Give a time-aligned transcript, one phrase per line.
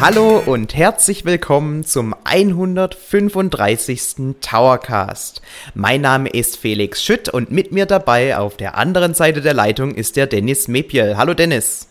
[0.00, 4.36] Hallo und herzlich willkommen zum 135.
[4.40, 5.42] Towercast.
[5.74, 9.96] Mein Name ist Felix Schütt und mit mir dabei auf der anderen Seite der Leitung
[9.96, 11.16] ist der Dennis Mepiel.
[11.16, 11.88] Hallo Dennis.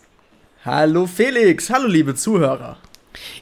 [0.64, 2.78] Hallo Felix, hallo liebe Zuhörer.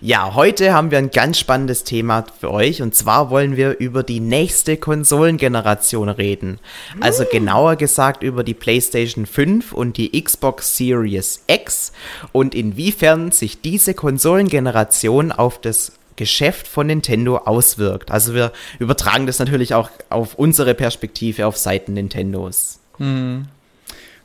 [0.01, 4.03] Ja, heute haben wir ein ganz spannendes Thema für euch und zwar wollen wir über
[4.03, 6.61] die nächste Konsolengeneration reden.
[7.01, 11.93] Also genauer gesagt über die PlayStation 5 und die Xbox Series X
[12.33, 18.11] und inwiefern sich diese Konsolengeneration auf das Geschäft von Nintendo auswirkt.
[18.11, 22.81] Also wir übertragen das natürlich auch auf unsere Perspektive auf Seiten Nintendos.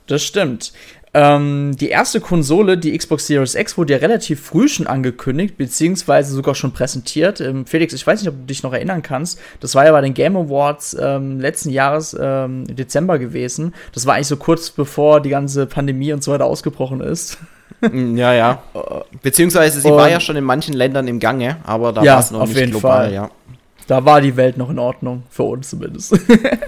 [0.08, 0.74] Das stimmt.
[1.14, 6.34] Ähm, die erste Konsole, die Xbox Series X, wurde ja relativ früh schon angekündigt, beziehungsweise
[6.34, 7.42] sogar schon präsentiert.
[7.42, 9.38] Ähm, Felix, ich weiß nicht, ob du dich noch erinnern kannst.
[9.60, 13.74] Das war ja bei den Game Awards ähm, letzten Jahres ähm, im Dezember gewesen.
[13.94, 17.38] Das war eigentlich so kurz bevor die ganze Pandemie und so weiter ausgebrochen ist.
[17.82, 18.64] Mm, Ja, ja.
[19.22, 22.20] Beziehungsweise sie Und- war ja schon in manchen Ländern im Gange, aber da Ja, war
[22.22, 23.14] es noch auf nicht jeden global, Fall.
[23.14, 23.30] ja.
[23.92, 26.18] Da war die Welt noch in Ordnung, für uns zumindest.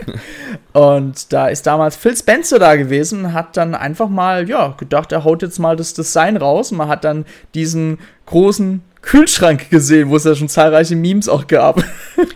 [0.74, 5.24] und da ist damals Phil Spencer da gewesen, hat dann einfach mal, ja, gedacht, er
[5.24, 6.74] haut jetzt mal das Design raus.
[6.74, 11.84] Man hat dann diesen großen Kühlschrank gesehen, wo es ja schon zahlreiche Memes auch gab.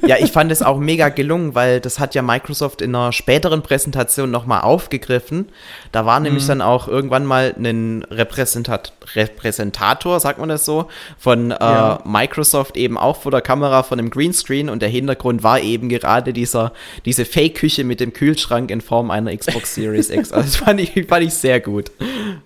[0.06, 3.64] Ja, ich fand es auch mega gelungen, weil das hat ja Microsoft in einer späteren
[3.64, 5.48] Präsentation nochmal aufgegriffen.
[5.92, 6.48] Da war nämlich Mhm.
[6.50, 12.00] dann auch irgendwann mal ein Repräsentat Repräsentator, sagt man das so, von äh, Ja.
[12.04, 16.34] Microsoft eben auch vor der Kamera von einem Greenscreen und der Hintergrund war eben gerade
[16.34, 16.74] dieser,
[17.06, 20.32] diese Fake-Küche mit dem Kühlschrank in Form einer Xbox Series X.
[20.34, 21.92] Also das fand ich, fand ich sehr gut.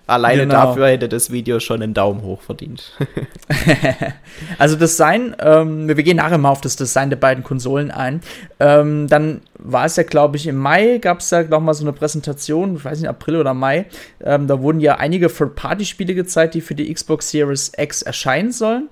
[0.06, 0.54] Alleine Genau.
[0.54, 2.92] dafür hätte das Video schon einen Daumen hoch verdient.
[4.58, 8.20] Also Design, ähm, wir gehen nachher mal auf das Design der beiden Konsolen ein.
[8.60, 11.84] Ähm, dann war es ja, glaube ich, im Mai gab es ja noch mal so
[11.84, 13.86] eine Präsentation, ich weiß nicht, April oder Mai.
[14.22, 18.88] Ähm, da wurden ja einige Third-Party-Spiele gezeigt, die für die Xbox Series X erscheinen sollen.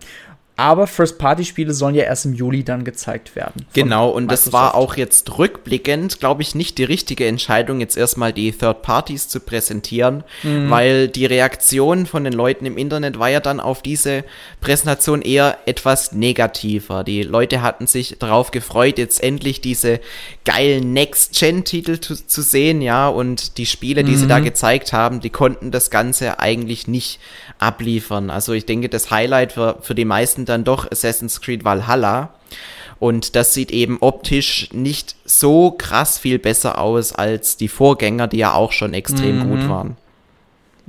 [0.62, 3.65] Aber First-Party-Spiele sollen ja erst im Juli dann gezeigt werden.
[3.72, 4.91] Genau, und das war Microsoft.
[4.93, 9.41] auch jetzt rückblickend, glaube ich, nicht die richtige Entscheidung, jetzt erstmal die Third Parties zu
[9.41, 10.69] präsentieren, Mhm.
[10.69, 14.22] weil die Reaktion von den Leuten im Internet war ja dann auf diese
[14.60, 17.04] Präsentation eher etwas negativer.
[17.04, 20.00] Die Leute hatten sich darauf gefreut, jetzt endlich diese
[20.44, 24.28] geilen Next-Gen-Titel zu, zu sehen, ja, und die Spiele, die sie Mhm.
[24.28, 27.19] da gezeigt haben, die konnten das Ganze eigentlich nicht
[27.60, 28.31] abliefern.
[28.31, 32.34] Also ich denke, das Highlight für, für die meisten dann doch Assassin's Creed Valhalla.
[32.98, 38.38] Und das sieht eben optisch nicht so krass viel besser aus als die Vorgänger, die
[38.38, 39.97] ja auch schon extrem gut waren.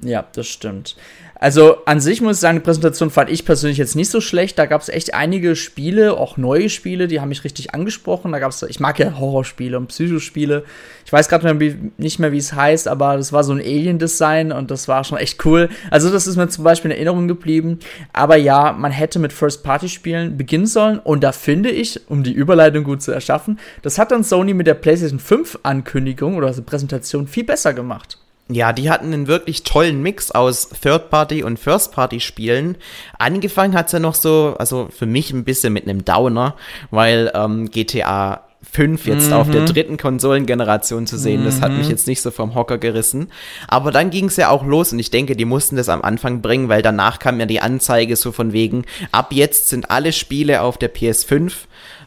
[0.02, 0.98] Ja, das stimmt.
[1.42, 4.60] Also an sich muss ich sagen, die Präsentation fand ich persönlich jetzt nicht so schlecht.
[4.60, 8.32] Da gab es echt einige Spiele, auch neue Spiele, die haben mich richtig angesprochen.
[8.32, 10.64] Da gab es, ich mag ja Horrorspiele und Psychospiele.
[11.04, 11.52] Ich weiß gerade
[11.98, 15.18] nicht mehr, wie es heißt, aber das war so ein Alien-Design und das war schon
[15.18, 15.70] echt cool.
[15.90, 17.80] Also das ist mir zum Beispiel in Erinnerung geblieben.
[18.14, 22.84] Aber ja, man hätte mit First-Party-Spielen beginnen sollen und da finde ich, um die Überleitung
[22.84, 27.46] gut zu erschaffen, das hat dann Sony mit der PlayStation 5-Ankündigung oder also Präsentation viel
[27.46, 28.21] besser gemacht.
[28.52, 32.78] Ja, die hatten einen wirklich tollen Mix aus Third-Party- und First-Party-Spielen.
[33.18, 36.56] Angefangen hat's ja noch so, also für mich ein bisschen mit einem Downer,
[36.90, 42.08] weil ähm, GTA 5 jetzt auf der dritten Konsolengeneration zu sehen, das hat mich jetzt
[42.08, 43.30] nicht so vom Hocker gerissen.
[43.68, 46.70] Aber dann ging's ja auch los und ich denke, die mussten das am Anfang bringen,
[46.70, 50.78] weil danach kam ja die Anzeige so von wegen, ab jetzt sind alle Spiele auf
[50.78, 51.54] der PS5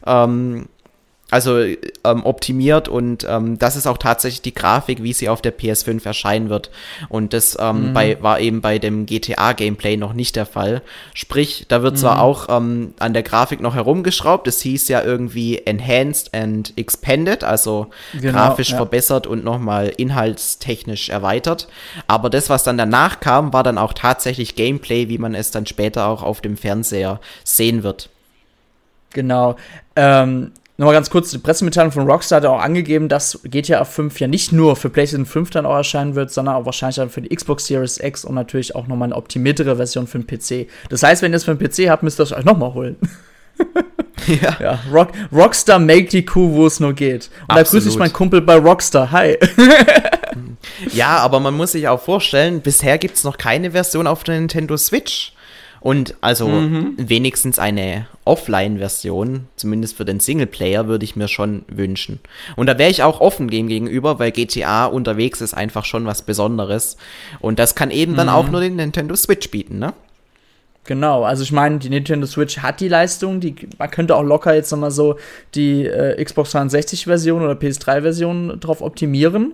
[0.06, 0.68] ähm,
[1.34, 5.52] also ähm, optimiert und ähm, das ist auch tatsächlich die Grafik, wie sie auf der
[5.52, 6.70] PS5 erscheinen wird.
[7.08, 10.80] Und das ähm, bei, war eben bei dem GTA-Gameplay noch nicht der Fall.
[11.12, 15.58] Sprich, da wird zwar auch ähm, an der Grafik noch herumgeschraubt, es hieß ja irgendwie
[15.58, 18.76] Enhanced and Expanded, also Genau, grafisch ja.
[18.76, 21.66] verbessert und nochmal inhaltstechnisch erweitert.
[22.06, 25.66] Aber das, was dann danach kam, war dann auch tatsächlich Gameplay, wie man es dann
[25.66, 28.08] später auch auf dem Fernseher sehen wird.
[29.12, 29.56] Genau.
[29.96, 34.26] Ähm, Nochmal ganz kurz, die Pressemitteilung von Rockstar hat auch angegeben, dass GTA 5 ja
[34.26, 37.34] nicht nur für PlayStation 5 dann auch erscheinen wird, sondern auch wahrscheinlich dann für die
[37.34, 40.68] Xbox Series X und natürlich auch nochmal eine optimiertere Version für den PC.
[40.88, 42.96] Das heißt, wenn ihr es für den PC habt, müsst ihr es euch nochmal holen.
[44.26, 44.56] Ja.
[44.58, 47.28] Ja, Rock, Rockstar make die Kuh, wo es nur geht.
[47.46, 47.98] Und da grüße ich Absolut.
[47.98, 49.10] meinen Kumpel bei Rockstar.
[49.10, 49.36] Hi.
[50.92, 54.76] Ja, aber man muss sich auch vorstellen, bisher gibt's noch keine Version auf der Nintendo
[54.76, 55.33] Switch.
[55.84, 56.48] Und also
[56.96, 62.20] wenigstens eine Offline-Version, zumindest für den Singleplayer, würde ich mir schon wünschen.
[62.56, 66.22] Und da wäre ich auch offen dem gegenüber, weil GTA unterwegs ist einfach schon was
[66.22, 66.96] Besonderes.
[67.38, 69.92] Und das kann eben dann auch nur den Nintendo Switch bieten, ne?
[70.84, 74.54] Genau, also ich meine, die Nintendo Switch hat die Leistung, die, man könnte auch locker
[74.54, 75.18] jetzt nochmal so
[75.54, 79.52] die äh, Xbox 360-Version oder PS3-Version drauf optimieren.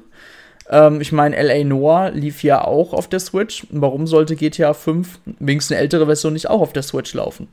[0.69, 3.67] Ähm, ich meine, LA Noir lief ja auch auf der Switch.
[3.71, 7.49] Warum sollte GTA 5, wenigstens eine ältere Version, nicht auch auf der Switch laufen?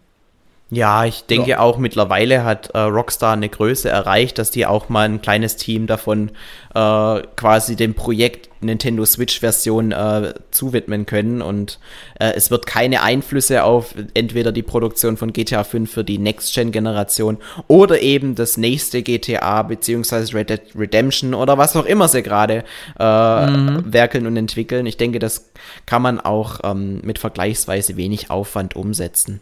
[0.69, 1.59] Ja, ich denke ja.
[1.59, 5.88] auch mittlerweile hat äh, Rockstar eine Größe erreicht, dass die auch mal ein kleines Team
[5.88, 6.31] davon
[6.75, 11.80] äh, quasi dem Projekt Nintendo Switch Version äh, zuwidmen können und
[12.19, 16.54] äh, es wird keine Einflüsse auf entweder die Produktion von GTA 5 für die Next
[16.54, 17.38] Gen Generation
[17.68, 22.63] oder eben das nächste GTA beziehungsweise Red Dead Redemption oder was auch immer sie gerade
[23.00, 23.94] äh, mhm.
[23.94, 24.86] werkeln und entwickeln.
[24.86, 25.51] Ich denke, das
[25.86, 29.39] kann man auch ähm, mit vergleichsweise wenig Aufwand umsetzen.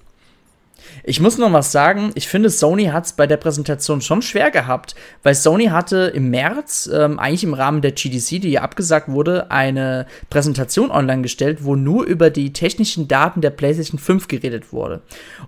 [1.04, 2.12] Ich muss noch was sagen.
[2.16, 6.30] Ich finde, Sony hat es bei der Präsentation schon schwer gehabt, weil Sony hatte im
[6.30, 11.60] März, ähm, eigentlich im Rahmen der GDC, die ja abgesagt wurde, eine Präsentation online gestellt,
[11.62, 15.02] wo nur über die technischen Daten der PlayStation 5 geredet wurde.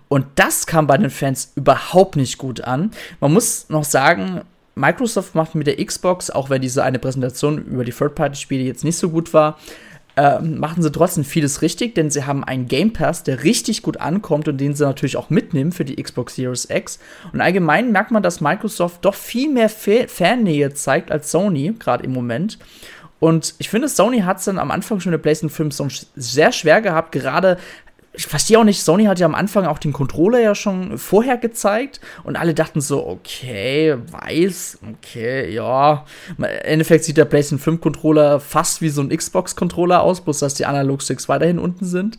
[0.09, 2.91] Und das kam bei den Fans überhaupt nicht gut an.
[3.19, 4.41] Man muss noch sagen,
[4.77, 8.97] Microsoft macht mit der Xbox, auch wenn diese eine Präsentation über die Third-Party-Spiele jetzt nicht
[8.97, 9.57] so gut war,
[10.17, 13.97] äh, machen sie trotzdem vieles richtig, denn sie haben einen Game Pass, der richtig gut
[13.97, 16.99] ankommt und den sie natürlich auch mitnehmen für die Xbox Series X.
[17.31, 22.13] Und allgemein merkt man, dass Microsoft doch viel mehr Fannähe zeigt als Sony, gerade im
[22.13, 22.57] Moment.
[23.19, 26.81] Und ich finde, Sony hat es dann am Anfang schon der PlayStation 5 sehr schwer
[26.81, 27.57] gehabt, gerade
[28.17, 31.37] ich verstehe auch nicht, Sony hat ja am Anfang auch den Controller ja schon vorher
[31.37, 36.03] gezeigt und alle dachten so, okay, weiß, okay, ja.
[36.35, 40.39] Im Endeffekt sieht der PlayStation 5 Controller fast wie so ein Xbox Controller aus, bloß
[40.39, 42.17] dass die Analog-Sticks weiterhin unten sind.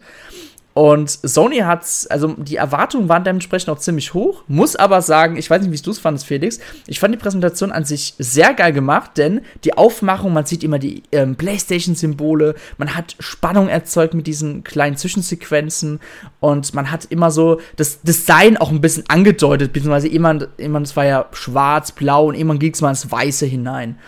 [0.78, 4.44] Und Sony hat's, also die Erwartungen waren dementsprechend auch ziemlich hoch.
[4.46, 6.60] Muss aber sagen, ich weiß nicht, wie du es fandest, Felix.
[6.86, 10.78] Ich fand die Präsentation an sich sehr geil gemacht, denn die Aufmachung, man sieht immer
[10.78, 15.98] die ähm, PlayStation-Symbole, man hat Spannung erzeugt mit diesen kleinen Zwischensequenzen
[16.38, 20.94] und man hat immer so das Design auch ein bisschen angedeutet, beziehungsweise immer, immer es
[20.94, 23.98] war ja schwarz, blau und immer ging es mal ins Weiße hinein.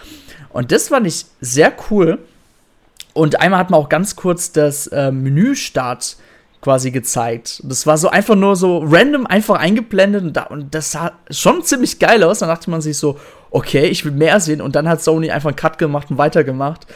[0.51, 2.21] Und das fand ich sehr cool.
[3.13, 6.17] Und einmal hat man auch ganz kurz das äh, Menüstart
[6.61, 7.63] quasi gezeigt.
[7.65, 11.63] Das war so einfach nur so random einfach eingeblendet und, da, und das sah schon
[11.65, 12.41] ziemlich geil aus.
[12.41, 13.19] Dann dachte man sich so,
[13.51, 14.61] okay, ich will mehr sehen.
[14.61, 16.87] Und dann hat Sony einfach einen Cut gemacht und weitergemacht.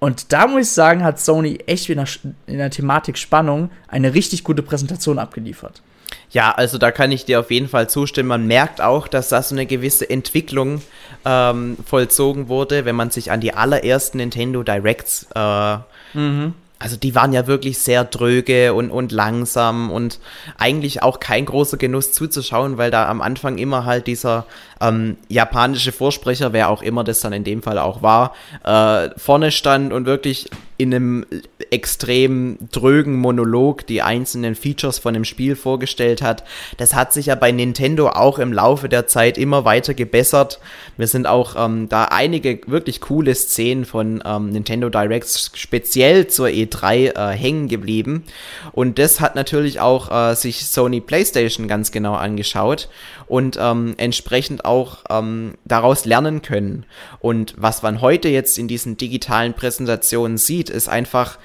[0.00, 2.08] Und da muss ich sagen, hat Sony echt in der,
[2.46, 5.82] in der Thematik Spannung eine richtig gute Präsentation abgeliefert.
[6.30, 8.28] Ja, also da kann ich dir auf jeden Fall zustimmen.
[8.28, 10.82] Man merkt auch, dass da so eine gewisse Entwicklung
[11.24, 15.76] ähm, vollzogen wurde, wenn man sich an die allerersten Nintendo Directs äh,
[16.14, 20.18] mhm also die waren ja wirklich sehr dröge und, und langsam und
[20.58, 24.46] eigentlich auch kein großer Genuss zuzuschauen, weil da am Anfang immer halt dieser
[24.82, 28.34] ähm, japanische Vorsprecher, wer auch immer das dann in dem Fall auch war,
[28.64, 30.50] äh, vorne stand und wirklich
[30.82, 31.26] in einem
[31.70, 36.42] extrem drögen Monolog die einzelnen Features von dem Spiel vorgestellt hat.
[36.76, 40.58] Das hat sich ja bei Nintendo auch im Laufe der Zeit immer weiter gebessert.
[40.96, 46.48] Wir sind auch ähm, da einige wirklich coole Szenen von ähm, Nintendo Directs speziell zur
[46.48, 48.24] E3 äh, hängen geblieben.
[48.72, 52.88] Und das hat natürlich auch äh, sich Sony PlayStation ganz genau angeschaut
[53.32, 56.84] und ähm, entsprechend auch ähm, daraus lernen können.
[57.18, 61.38] Und was man heute jetzt in diesen digitalen Präsentationen sieht, ist einfach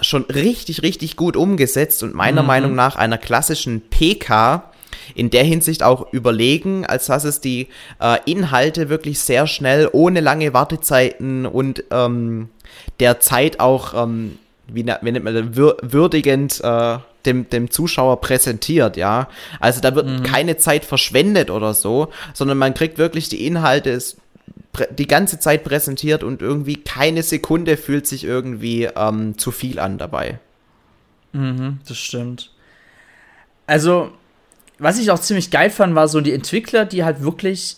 [0.00, 2.46] schon richtig, richtig gut umgesetzt und meiner mhm.
[2.46, 4.70] Meinung nach einer klassischen PK
[5.16, 7.66] in der Hinsicht auch überlegen, als dass es die
[8.00, 12.48] äh, Inhalte wirklich sehr schnell, ohne lange Wartezeiten und ähm,
[13.00, 18.96] der Zeit auch, ähm, wie, wie nennt man das, würdigend äh, dem, dem Zuschauer präsentiert,
[18.96, 19.28] ja.
[19.60, 20.22] Also da wird mhm.
[20.22, 24.00] keine Zeit verschwendet oder so, sondern man kriegt wirklich die Inhalte
[24.90, 29.98] die ganze Zeit präsentiert und irgendwie keine Sekunde fühlt sich irgendwie ähm, zu viel an
[29.98, 30.38] dabei.
[31.32, 32.52] Mhm, das stimmt.
[33.66, 34.12] Also,
[34.78, 37.76] was ich auch ziemlich geil fand, war so die Entwickler, die halt wirklich,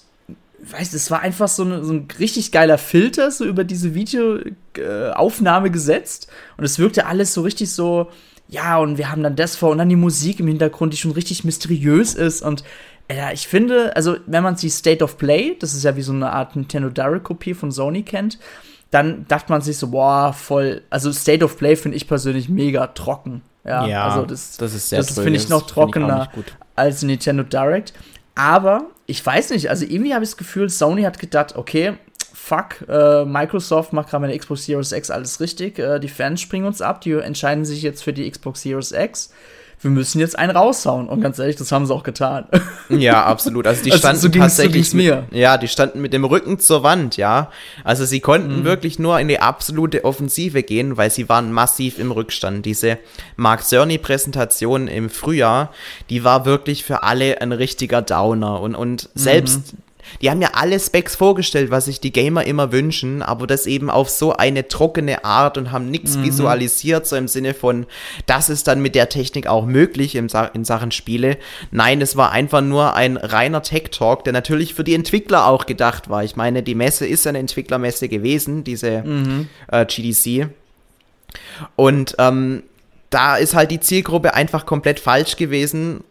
[0.58, 4.56] weißt es war einfach so, eine, so ein richtig geiler Filter so über diese Videoaufnahme
[4.78, 8.10] äh, gesetzt und es wirkte alles so richtig so,
[8.48, 11.12] ja, und wir haben dann das vor und dann die Musik im Hintergrund, die schon
[11.12, 12.64] richtig mysteriös ist und
[13.10, 16.12] ja, ich finde, also wenn man sich State of Play, das ist ja wie so
[16.12, 18.38] eine Art Nintendo Direct Kopie von Sony kennt,
[18.90, 22.88] dann dachte man sich so, boah, voll, also State of Play finde ich persönlich mega
[22.88, 23.42] trocken.
[23.64, 26.44] Ja, ja also das, das ist sehr Das finde ich noch trockener ich
[26.76, 27.92] als Nintendo Direct.
[28.34, 31.94] Aber ich weiß nicht, also irgendwie habe ich das Gefühl, Sony hat gedacht, okay,
[32.50, 36.40] fuck, äh, Microsoft macht gerade mit der Xbox Series X alles richtig, äh, die Fans
[36.40, 39.30] springen uns ab, die entscheiden sich jetzt für die Xbox Series X.
[39.82, 41.08] Wir müssen jetzt einen raushauen.
[41.08, 42.46] Und ganz ehrlich, das haben sie auch getan.
[42.90, 43.68] Ja, absolut.
[43.68, 45.24] Also die also, standen also so tatsächlich so mir.
[45.30, 47.52] Mit, ja, die standen mit dem Rücken zur Wand, ja.
[47.84, 48.64] Also sie konnten mhm.
[48.64, 52.66] wirklich nur in die absolute Offensive gehen, weil sie waren massiv im Rückstand.
[52.66, 52.98] Diese
[53.36, 55.72] Mark Cerny Präsentation im Frühjahr,
[56.10, 59.78] die war wirklich für alle ein richtiger Downer und und selbst mhm
[60.20, 63.90] die haben ja alle Specs vorgestellt, was sich die Gamer immer wünschen, aber das eben
[63.90, 66.24] auf so eine trockene Art und haben nichts mhm.
[66.24, 67.86] visualisiert, so im Sinne von,
[68.26, 71.38] das ist dann mit der Technik auch möglich in, in Sachen Spiele.
[71.70, 76.10] Nein, es war einfach nur ein reiner Tech-Talk, der natürlich für die Entwickler auch gedacht
[76.10, 76.24] war.
[76.24, 79.48] Ich meine, die Messe ist eine Entwicklermesse gewesen, diese mhm.
[79.68, 80.48] äh, GDC.
[81.76, 82.62] Und ähm,
[83.10, 86.04] da ist halt die Zielgruppe einfach komplett falsch gewesen.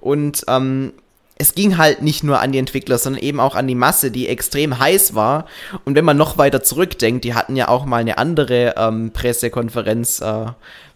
[0.00, 0.92] Und ähm,
[1.36, 4.28] es ging halt nicht nur an die Entwickler, sondern eben auch an die Masse, die
[4.28, 5.46] extrem heiß war.
[5.84, 10.20] Und wenn man noch weiter zurückdenkt, die hatten ja auch mal eine andere ähm, Pressekonferenz,
[10.20, 10.46] äh,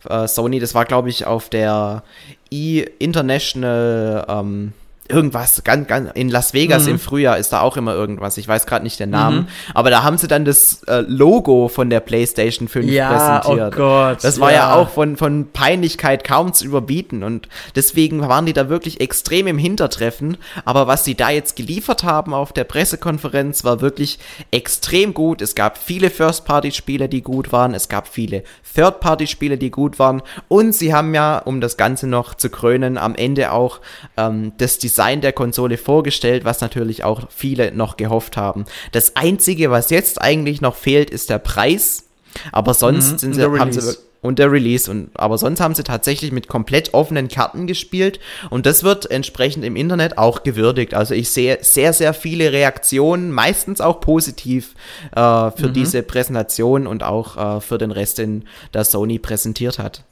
[0.09, 2.05] äh, Sony, das war glaube ich auf der
[2.51, 4.73] E-International ähm,
[5.09, 6.93] irgendwas, ganz, ganz, in Las Vegas mhm.
[6.93, 8.37] im Frühjahr ist da auch immer irgendwas.
[8.37, 9.39] Ich weiß gerade nicht den Namen.
[9.39, 9.49] Mhm.
[9.75, 13.75] Aber da haben sie dann das äh, Logo von der PlayStation 5 ja, oh präsentiert.
[13.75, 14.19] Oh Gott.
[14.23, 17.23] Das war ja, ja auch von, von Peinlichkeit kaum zu überbieten.
[17.23, 20.37] Und deswegen waren die da wirklich extrem im Hintertreffen.
[20.65, 24.19] Aber was sie da jetzt geliefert haben auf der Pressekonferenz, war wirklich
[24.51, 25.41] extrem gut.
[25.41, 27.73] Es gab viele First-Party-Spiele, die gut waren.
[27.73, 28.43] Es gab viele
[28.75, 30.23] Third-Party-Spiele, die gut waren.
[30.49, 33.81] Und sie haben ja, um das Ganze noch zu krönen, am Ende auch
[34.19, 38.65] ähm, das Design Design der Konsole vorgestellt, was natürlich auch viele noch gehofft haben.
[38.91, 42.09] Das Einzige, was jetzt eigentlich noch fehlt, ist der Preis.
[42.51, 44.91] Aber sonst mhm, sind sie, haben sie und der Release.
[44.91, 48.19] Und, aber sonst haben sie tatsächlich mit komplett offenen Karten gespielt
[48.51, 50.95] und das wird entsprechend im Internet auch gewürdigt.
[50.95, 54.75] Also ich sehe sehr, sehr viele Reaktionen, meistens auch positiv
[55.13, 55.73] äh, für mhm.
[55.75, 60.03] diese Präsentation und auch äh, für den Rest, den der Sony präsentiert hat.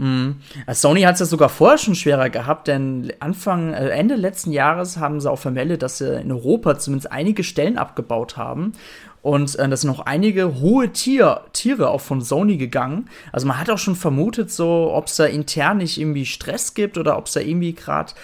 [0.00, 0.36] Mhm.
[0.72, 4.96] Sony hat es ja sogar vorher schon schwerer gehabt, denn Anfang, äh, Ende letzten Jahres
[4.96, 8.72] haben sie auch vermeldet, dass sie in Europa zumindest einige Stellen abgebaut haben.
[9.20, 13.10] Und äh, da sind noch einige hohe Tier, Tiere auch von Sony gegangen.
[13.30, 16.96] Also man hat auch schon vermutet, so, ob es da intern nicht irgendwie Stress gibt
[16.96, 18.14] oder ob es da irgendwie gerade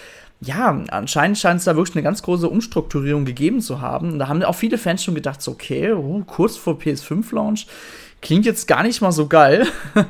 [0.40, 4.12] ja, anscheinend scheint es da wirklich eine ganz große Umstrukturierung gegeben zu haben.
[4.12, 7.66] Und da haben auch viele Fans schon gedacht, so, okay, uh, kurz vor PS5-Launch,
[8.21, 9.66] klingt jetzt gar nicht mal so geil.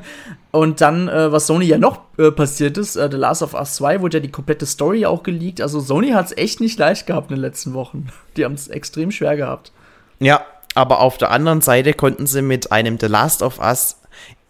[0.56, 3.74] Und dann, äh, was Sony ja noch äh, passiert ist, äh, The Last of Us
[3.74, 5.60] 2 wurde ja die komplette Story auch geleakt.
[5.60, 8.08] Also Sony hat es echt nicht leicht gehabt in den letzten Wochen.
[8.38, 9.70] Die haben es extrem schwer gehabt.
[10.18, 10.40] Ja,
[10.74, 14.00] aber auf der anderen Seite konnten sie mit einem The Last of Us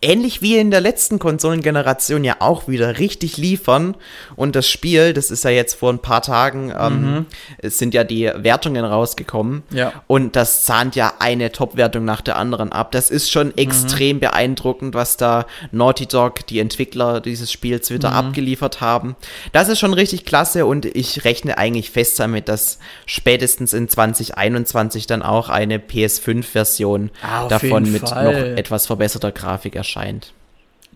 [0.02, 3.96] ähnlich wie in der letzten Konsolengeneration ja auch wieder richtig liefern.
[4.36, 7.26] Und das Spiel, das ist ja jetzt vor ein paar Tagen, ähm, mhm.
[7.58, 9.62] es sind ja die Wertungen rausgekommen.
[9.70, 9.92] Ja.
[10.06, 12.92] Und das zahnt ja eine Top-Wertung nach der anderen ab.
[12.92, 13.54] Das ist schon mhm.
[13.56, 18.16] extrem beeindruckend, was da Naughty Dog, die Entwickler dieses Spiels, wieder mhm.
[18.16, 19.16] abgeliefert haben.
[19.52, 25.06] Das ist schon richtig klasse und ich rechne eigentlich fest damit, dass spätestens in 2021
[25.06, 28.24] dann auch eine PS5-Version ah, davon mit Fall.
[28.24, 30.32] noch etwas verbesserter Grafik erscheint erscheint.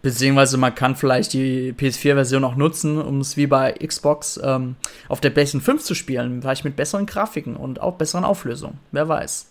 [0.03, 4.77] Beziehungsweise man kann vielleicht die PS4-Version auch nutzen, um es wie bei Xbox ähm,
[5.09, 8.79] auf der PlayStation 5 zu spielen, vielleicht mit besseren Grafiken und auch besseren Auflösungen.
[8.93, 9.49] Wer weiß.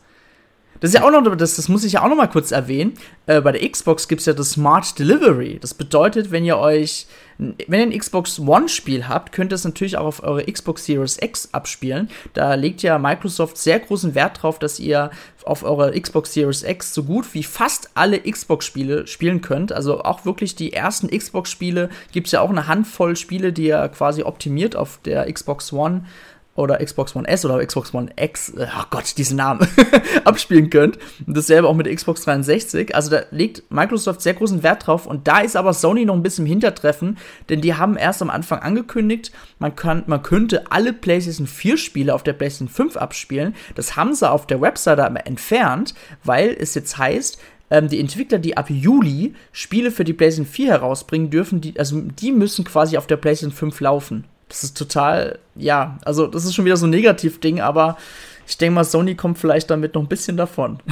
[0.79, 2.93] Das ist ja auch noch, das, das muss ich ja auch noch mal kurz erwähnen.
[3.27, 5.59] Äh, bei der Xbox gibt es ja das Smart Delivery.
[5.61, 7.05] Das bedeutet, wenn ihr euch,
[7.39, 11.17] wenn ihr ein Xbox One-Spiel habt, könnt ihr es natürlich auch auf eure Xbox Series
[11.21, 12.09] X abspielen.
[12.33, 15.09] Da legt ja Microsoft sehr großen Wert drauf, dass ihr
[15.45, 19.71] auf eurer Xbox Series X so gut wie fast alle Xbox-Spiele spielen könnt.
[19.71, 23.87] Also auch wirklich die ersten Xbox-Spiele gibt es ja auch eine Handvoll Spiele, die ihr
[23.87, 26.03] quasi optimiert auf der Xbox One
[26.59, 29.67] oder Xbox One S oder Xbox One X, äh, oh Gott, diesen Namen,
[30.25, 30.97] abspielen könnt.
[31.25, 32.93] Und dasselbe auch mit Xbox 360.
[32.93, 35.05] Also da legt Microsoft sehr großen Wert drauf.
[35.05, 37.17] Und da ist aber Sony noch ein bisschen im Hintertreffen,
[37.49, 42.13] denn die haben erst am Anfang angekündigt, man, kann, man könnte alle PlayStation 4 Spiele
[42.13, 43.55] auf der PlayStation 5 abspielen.
[43.75, 47.39] Das haben sie auf der Webseite aber entfernt, weil es jetzt heißt,
[47.71, 52.01] ähm, die Entwickler, die ab Juli Spiele für die PlayStation 4 herausbringen dürfen, die, also
[52.01, 54.25] die müssen quasi auf der PlayStation 5 laufen.
[54.49, 57.97] Das ist total, ja, also das ist schon wieder so ein Negativ-Ding, aber
[58.47, 60.79] ich denke mal, Sony kommt vielleicht damit noch ein bisschen davon.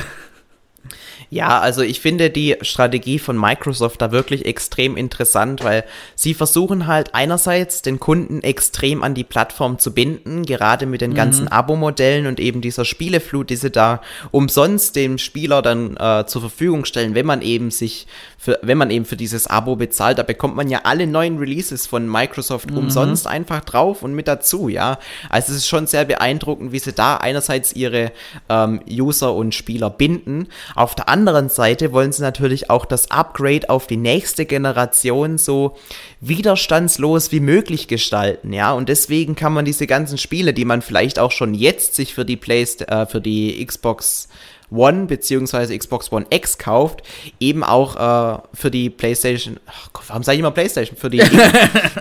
[1.30, 5.84] Ja, also ich finde die Strategie von Microsoft da wirklich extrem interessant, weil
[6.16, 11.14] sie versuchen halt einerseits den Kunden extrem an die Plattform zu binden, gerade mit den
[11.14, 11.52] ganzen mhm.
[11.52, 14.02] Abo-Modellen und eben dieser Spieleflut, die sie da
[14.32, 18.92] umsonst dem Spieler dann äh, zur Verfügung stellen, wenn man eben sich für, wenn man
[18.92, 22.78] eben für dieses Abo bezahlt, da bekommt man ja alle neuen Releases von Microsoft mhm.
[22.78, 25.00] umsonst einfach drauf und mit dazu, ja.
[25.30, 28.12] Also es ist schon sehr beeindruckend, wie sie da einerseits ihre
[28.48, 30.48] ähm, User und Spieler binden.
[30.78, 35.76] Auf der anderen Seite wollen sie natürlich auch das Upgrade auf die nächste Generation so
[36.22, 38.74] widerstandslos wie möglich gestalten, ja.
[38.74, 42.26] Und deswegen kann man diese ganzen Spiele, die man vielleicht auch schon jetzt sich für
[42.26, 44.28] die Play äh, für die Xbox
[44.70, 45.78] One bzw.
[45.78, 47.02] Xbox One X kauft,
[47.40, 51.22] eben auch äh, für die PlayStation, ach Gott, warum sage ich immer PlayStation, für die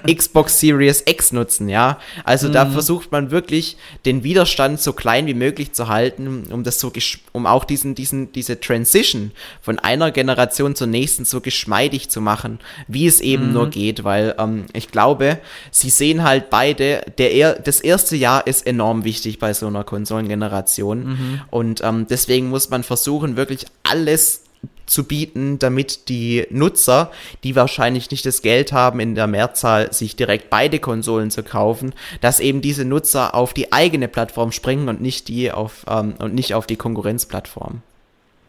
[0.15, 1.99] Xbox Series X nutzen, ja.
[2.25, 2.53] Also mhm.
[2.53, 6.93] da versucht man wirklich den Widerstand so klein wie möglich zu halten, um das so,
[7.33, 9.31] um auch diesen, diesen, diese Transition
[9.61, 12.59] von einer Generation zur nächsten so geschmeidig zu machen,
[12.89, 13.53] wie es eben mhm.
[13.53, 15.39] nur geht, weil ähm, ich glaube,
[15.71, 21.05] sie sehen halt beide, der, das erste Jahr ist enorm wichtig bei so einer Konsolengeneration
[21.05, 21.41] mhm.
[21.51, 24.43] und ähm, deswegen muss man versuchen, wirklich alles
[24.87, 27.11] zu bieten, damit die Nutzer,
[27.45, 31.93] die wahrscheinlich nicht das Geld haben, in der Mehrzahl sich direkt beide Konsolen zu kaufen,
[32.21, 36.35] dass eben diese Nutzer auf die eigene Plattform springen und nicht die auf ähm, und
[36.35, 37.83] nicht auf die Konkurrenzplattform.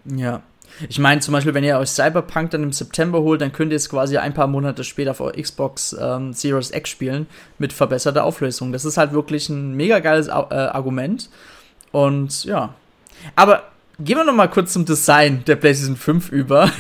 [0.06, 0.42] Ja.
[0.90, 3.78] Ich meine, zum Beispiel, wenn ihr euch Cyberpunk dann im September holt, dann könnt ihr
[3.78, 7.26] es quasi ein paar Monate später auf Xbox ähm, Series X spielen
[7.58, 8.72] mit verbesserter Auflösung.
[8.72, 11.30] Das ist halt wirklich ein mega geiles äh, Argument.
[11.92, 12.76] Und ja.
[13.36, 13.64] Aber
[14.00, 16.72] Gehen wir noch mal kurz zum Design der PlayStation 5 über.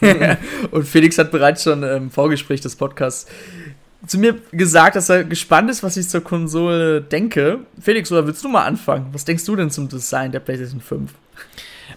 [0.70, 3.26] und Felix hat bereits schon im Vorgespräch des Podcasts
[4.06, 7.60] zu mir gesagt, dass er gespannt ist, was ich zur Konsole denke.
[7.80, 9.08] Felix, oder willst du mal anfangen?
[9.12, 11.12] Was denkst du denn zum Design der PlayStation 5?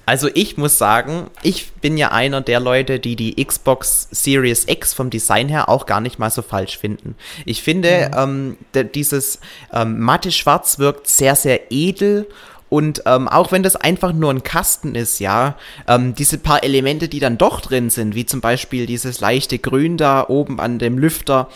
[0.05, 4.93] Also ich muss sagen, ich bin ja einer der Leute, die die Xbox Series X
[4.93, 7.15] vom Design her auch gar nicht mal so falsch finden.
[7.45, 8.57] Ich finde, mhm.
[8.75, 9.39] ähm, dieses
[9.73, 12.27] ähm, matte Schwarz wirkt sehr, sehr edel
[12.69, 15.55] und ähm, auch wenn das einfach nur ein Kasten ist, ja,
[15.87, 19.97] ähm, diese paar Elemente, die dann doch drin sind, wie zum Beispiel dieses leichte Grün
[19.97, 21.47] da oben an dem Lüfter,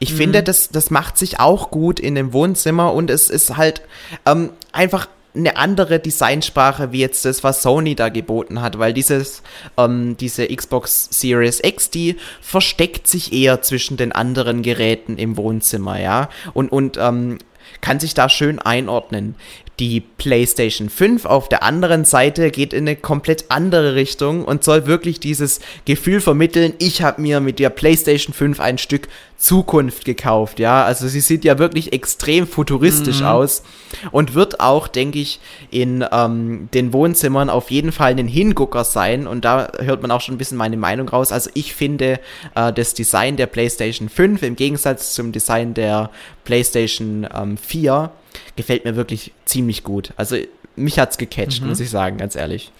[0.00, 0.16] ich mhm.
[0.16, 3.82] finde, das, das macht sich auch gut in dem Wohnzimmer und es ist halt
[4.26, 9.42] ähm, einfach eine andere Designsprache wie jetzt das, was Sony da geboten hat, weil dieses,
[9.76, 16.00] ähm, diese Xbox Series X, die versteckt sich eher zwischen den anderen Geräten im Wohnzimmer,
[16.00, 17.38] ja, und, und ähm,
[17.80, 19.34] kann sich da schön einordnen.
[19.78, 24.86] Die PlayStation 5 auf der anderen Seite geht in eine komplett andere Richtung und soll
[24.86, 30.58] wirklich dieses Gefühl vermitteln, ich habe mir mit der PlayStation 5 ein Stück Zukunft gekauft,
[30.58, 30.84] ja.
[30.84, 33.26] Also sie sieht ja wirklich extrem futuristisch mhm.
[33.26, 33.62] aus
[34.10, 39.26] und wird auch, denke ich, in ähm, den Wohnzimmern auf jeden Fall ein Hingucker sein
[39.26, 41.32] und da hört man auch schon ein bisschen meine Meinung raus.
[41.32, 42.18] Also ich finde
[42.54, 46.10] äh, das Design der PlayStation 5 im Gegensatz zum Design der
[46.44, 48.10] PlayStation ähm, 4
[48.56, 50.12] gefällt mir wirklich ziemlich gut.
[50.16, 50.36] Also
[50.76, 51.68] mich hat's gecatcht, mhm.
[51.68, 52.70] muss ich sagen, ganz ehrlich.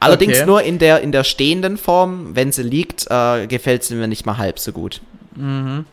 [0.00, 0.46] Allerdings okay.
[0.46, 4.26] nur in der, in der stehenden Form, wenn sie liegt, äh, gefällt sie mir nicht
[4.26, 5.00] mal halb so gut.
[5.34, 5.86] Mhm.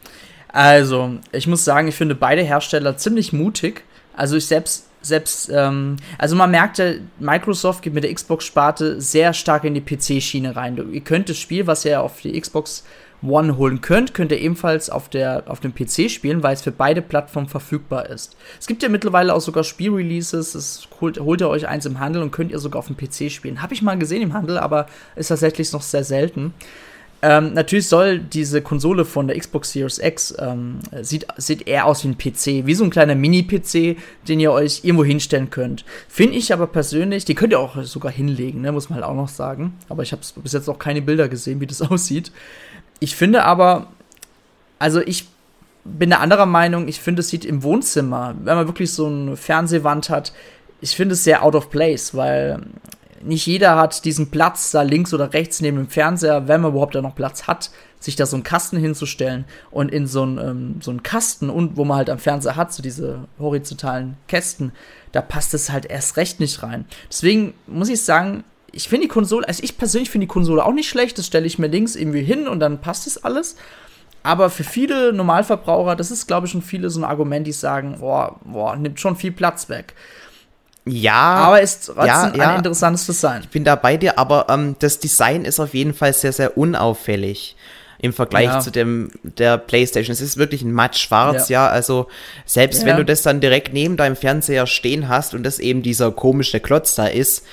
[0.49, 3.83] Also, ich muss sagen, ich finde beide Hersteller ziemlich mutig.
[4.15, 9.63] Also ich selbst, selbst, ähm, also man merkte, Microsoft geht mit der Xbox-Sparte sehr stark
[9.63, 10.79] in die PC-Schiene rein.
[10.91, 12.83] Ihr könnt das Spiel, was ihr auf die Xbox
[13.23, 16.71] One holen könnt, könnt ihr ebenfalls auf, der, auf dem PC spielen, weil es für
[16.71, 18.35] beide Plattformen verfügbar ist.
[18.59, 22.31] Es gibt ja mittlerweile auch sogar Spielreleases, holt, holt ihr euch eins im Handel und
[22.31, 23.61] könnt ihr sogar auf dem PC spielen.
[23.61, 26.53] Habe ich mal gesehen im Handel, aber ist tatsächlich noch sehr selten.
[27.25, 32.03] Ähm, natürlich soll diese Konsole von der Xbox Series X ähm, sieht, sieht eher aus
[32.03, 33.95] wie ein PC, wie so ein kleiner Mini-PC,
[34.27, 35.85] den ihr euch irgendwo hinstellen könnt.
[36.09, 39.15] Finde ich aber persönlich, die könnt ihr auch sogar hinlegen, ne, muss man halt auch
[39.15, 39.73] noch sagen.
[39.87, 42.33] Aber ich habe bis jetzt auch keine Bilder gesehen, wie das aussieht.
[43.03, 43.87] Ich finde aber,
[44.79, 45.27] also ich
[45.83, 49.35] bin der anderer Meinung, ich finde, es sieht im Wohnzimmer, wenn man wirklich so eine
[49.35, 50.31] Fernsehwand hat,
[50.79, 52.61] ich finde es sehr out of place, weil
[53.21, 56.95] nicht jeder hat diesen Platz da links oder rechts neben dem Fernseher, wenn man überhaupt
[56.95, 60.75] da noch Platz hat, sich da so einen Kasten hinzustellen und in so einen, ähm,
[60.81, 64.71] so einen Kasten und wo man halt am Fernseher hat, so diese horizontalen Kästen,
[65.11, 66.85] da passt es halt erst recht nicht rein.
[67.09, 70.73] Deswegen muss ich sagen, ich finde die Konsole, also ich persönlich finde die Konsole auch
[70.73, 73.55] nicht schlecht, das stelle ich mir links irgendwie hin und dann passt es alles.
[74.23, 77.97] Aber für viele Normalverbraucher, das ist, glaube ich, schon viele so ein Argument, die sagen,
[77.99, 79.93] boah, boah, nimmt schon viel Platz weg.
[80.85, 81.13] Ja.
[81.13, 83.41] Aber ist trotzdem ja, ja, ein interessantes Design.
[83.43, 86.57] Ich bin da bei dir, aber ähm, das Design ist auf jeden Fall sehr, sehr
[86.57, 87.55] unauffällig
[87.99, 88.59] im Vergleich ja.
[88.59, 90.11] zu dem der PlayStation.
[90.11, 91.67] Es ist wirklich ein matt schwarz, ja.
[91.67, 91.71] ja.
[91.71, 92.07] Also
[92.45, 96.11] selbst wenn du das dann direkt neben deinem Fernseher stehen hast und das eben dieser
[96.11, 97.45] komische Klotz da ist,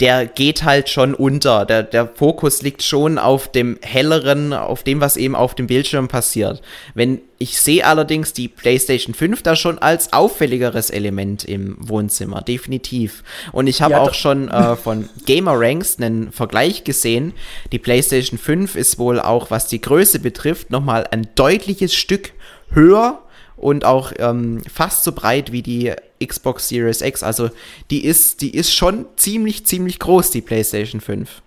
[0.00, 1.64] der geht halt schon unter.
[1.64, 6.08] Der, der Fokus liegt schon auf dem helleren, auf dem, was eben auf dem Bildschirm
[6.08, 6.62] passiert.
[6.94, 13.22] Wenn ich sehe allerdings die PlayStation 5 da schon als auffälligeres Element im Wohnzimmer, definitiv.
[13.52, 17.34] Und ich habe ja, auch schon äh, von Gamer Ranks einen Vergleich gesehen.
[17.72, 22.32] Die PlayStation 5 ist wohl auch, was die Größe betrifft, nochmal ein deutliches Stück
[22.70, 23.23] höher
[23.64, 25.90] und auch ähm, fast so breit wie die
[26.22, 27.22] Xbox Series X.
[27.22, 27.48] Also
[27.90, 31.40] die ist, die ist schon ziemlich, ziemlich groß, die PlayStation 5.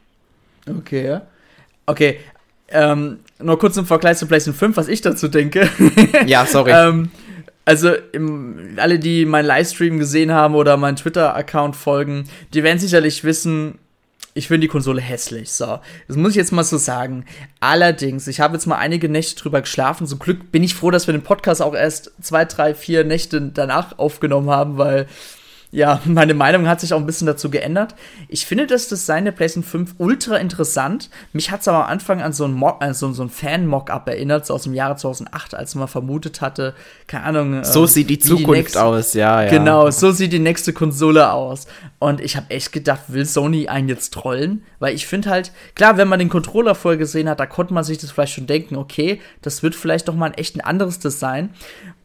[0.68, 1.20] Okay.
[1.86, 2.20] Okay.
[2.70, 5.70] Ähm, nur kurz im Vergleich zur PlayStation 5, was ich dazu denke.
[6.26, 6.72] ja, sorry.
[6.72, 7.12] ähm,
[7.66, 13.26] also im, alle, die meinen Livestream gesehen haben oder meinen Twitter-Account folgen, die werden sicherlich
[13.26, 13.78] wissen,
[14.38, 15.52] ich finde die Konsole hässlich.
[15.52, 17.26] So, das muss ich jetzt mal so sagen.
[17.60, 20.06] Allerdings, ich habe jetzt mal einige Nächte drüber geschlafen.
[20.06, 23.42] Zum Glück bin ich froh, dass wir den Podcast auch erst zwei, drei, vier Nächte
[23.42, 25.08] danach aufgenommen haben, weil
[25.78, 27.94] ja, meine Meinung hat sich auch ein bisschen dazu geändert.
[28.30, 31.12] Ich finde das Design der PlayStation 5 ultra interessant.
[31.34, 34.10] Mich hat es aber am Anfang an so ein, Mock, äh, so, so ein Fan-Mock-up
[34.10, 36.74] erinnert, so aus dem Jahre 2008, als man vermutet hatte,
[37.06, 37.64] keine Ahnung.
[37.64, 39.50] So ähm, sieht die Zukunft die nächste, aus, ja, ja.
[39.52, 41.68] Genau, so sieht die nächste Konsole aus.
[42.00, 44.64] Und ich habe echt gedacht, will Sony einen jetzt trollen?
[44.80, 47.84] Weil ich finde halt, klar, wenn man den Controller vorher gesehen hat, da konnte man
[47.84, 50.98] sich das vielleicht schon denken, okay, das wird vielleicht doch mal ein echt ein anderes
[50.98, 51.52] Design.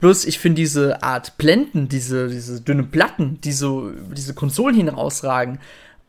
[0.03, 5.61] Bloß ich finde diese Art Blenden, diese, diese dünnen Platten, die so diese Konsolen hinausragen,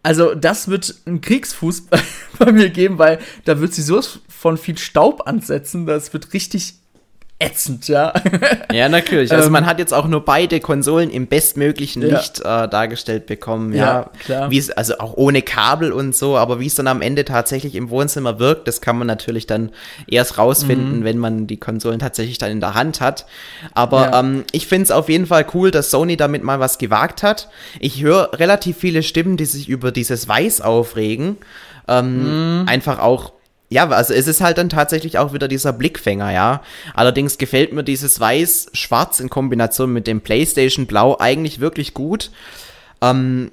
[0.01, 1.89] also das wird einen Kriegsfuß
[2.39, 6.79] bei mir geben, weil da wird sie so von viel Staub ansetzen, das wird richtig
[7.45, 8.13] ätzend, ja.
[8.71, 9.31] Ja, natürlich.
[9.31, 12.17] Also ähm, man hat jetzt auch nur beide Konsolen im bestmöglichen ja.
[12.17, 13.85] Licht äh, dargestellt bekommen, ja.
[13.85, 14.51] ja klar.
[14.51, 17.75] Wie es, also auch ohne Kabel und so, aber wie es dann am Ende tatsächlich
[17.75, 19.71] im Wohnzimmer wirkt, das kann man natürlich dann
[20.07, 21.03] erst rausfinden, mhm.
[21.03, 23.25] wenn man die Konsolen tatsächlich dann in der Hand hat.
[23.73, 24.19] Aber ja.
[24.19, 27.49] ähm, ich finde es auf jeden Fall cool, dass Sony damit mal was gewagt hat.
[27.79, 31.37] Ich höre relativ viele Stimmen, die sich über dieses Weiß aufregen.
[31.87, 32.67] Ähm, mhm.
[32.67, 33.32] Einfach auch
[33.73, 36.61] ja, also es ist halt dann tatsächlich auch wieder dieser Blickfänger, ja.
[36.93, 42.31] Allerdings gefällt mir dieses Weiß-Schwarz in Kombination mit dem PlayStation Blau eigentlich wirklich gut.
[43.01, 43.51] Ähm,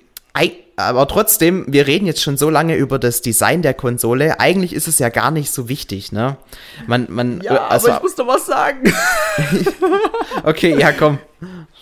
[0.80, 4.40] aber trotzdem, wir reden jetzt schon so lange über das Design der Konsole.
[4.40, 6.37] Eigentlich ist es ja gar nicht so wichtig, ne?
[6.87, 8.92] Man, man, ja, also, aber ich muss doch was sagen.
[10.44, 11.18] okay, ja, komm.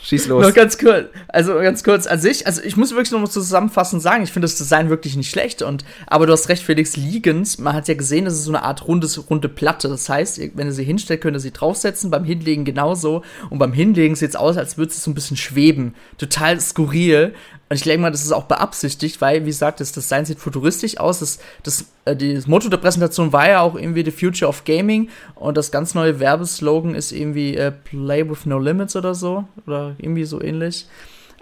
[0.09, 0.43] Schieß los.
[0.43, 4.01] Noch ganz kurz, also ganz kurz an sich, also ich muss wirklich noch mal zusammenfassend
[4.01, 7.59] sagen, ich finde das Design wirklich nicht schlecht und aber du hast recht, Felix, liegend,
[7.59, 9.89] man hat ja gesehen, das ist so eine Art rundes, runde Platte.
[9.89, 13.75] Das heißt, wenn ihr sie hinstellt, könnt ihr sie draufsetzen, beim Hinlegen genauso und beim
[13.75, 15.95] Hinlegen sieht es aus, als würde es so ein bisschen schweben.
[16.17, 17.35] Total skurril.
[17.71, 20.99] Und ich denke mal, das ist auch beabsichtigt, weil, wie gesagt, das Design sieht futuristisch
[20.99, 21.21] aus.
[21.21, 25.11] Das, das, äh, das Motto der Präsentation war ja auch irgendwie The Future of Gaming.
[25.35, 29.45] Und das ganz neue Werbeslogan ist irgendwie äh, Play with No Limits oder so.
[29.67, 30.87] Oder irgendwie so ähnlich.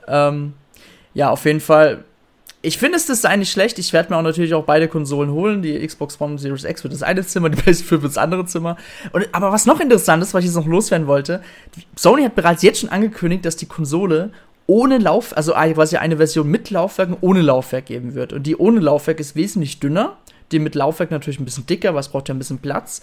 [0.09, 0.55] Ähm,
[1.15, 2.05] ja, auf jeden Fall.
[2.61, 3.79] Ich finde das Design nicht schlecht.
[3.79, 5.63] Ich werde mir auch natürlich auch beide Konsolen holen.
[5.63, 8.77] Die Xbox One Series X für das eine Zimmer, die PS5 für das andere Zimmer.
[9.13, 11.41] Und, aber was noch interessant ist, was ich jetzt noch loswerden wollte,
[11.95, 14.33] Sony hat bereits jetzt schon angekündigt, dass die Konsole
[14.67, 18.33] ohne Lauf, also quasi eine Version mit Laufwerk und ohne Laufwerk geben wird.
[18.33, 20.17] Und die ohne Laufwerk ist wesentlich dünner,
[20.53, 23.03] die mit Laufwerk natürlich ein bisschen dicker, weil es braucht ja ein bisschen Platz.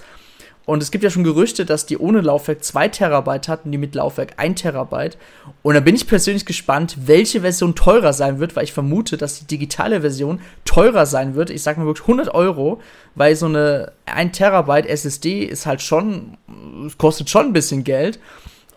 [0.65, 3.77] Und es gibt ja schon Gerüchte, dass die ohne Laufwerk 2 Terabyte hat und die
[3.77, 5.17] mit Laufwerk 1 Terabyte.
[5.61, 9.39] Und da bin ich persönlich gespannt, welche Version teurer sein wird, weil ich vermute, dass
[9.39, 11.49] die digitale Version teurer sein wird.
[11.49, 12.79] Ich sag mal wirklich 100 Euro,
[13.15, 16.37] weil so eine 1 Terabyte SSD ist halt schon,
[16.97, 18.19] kostet schon ein bisschen Geld.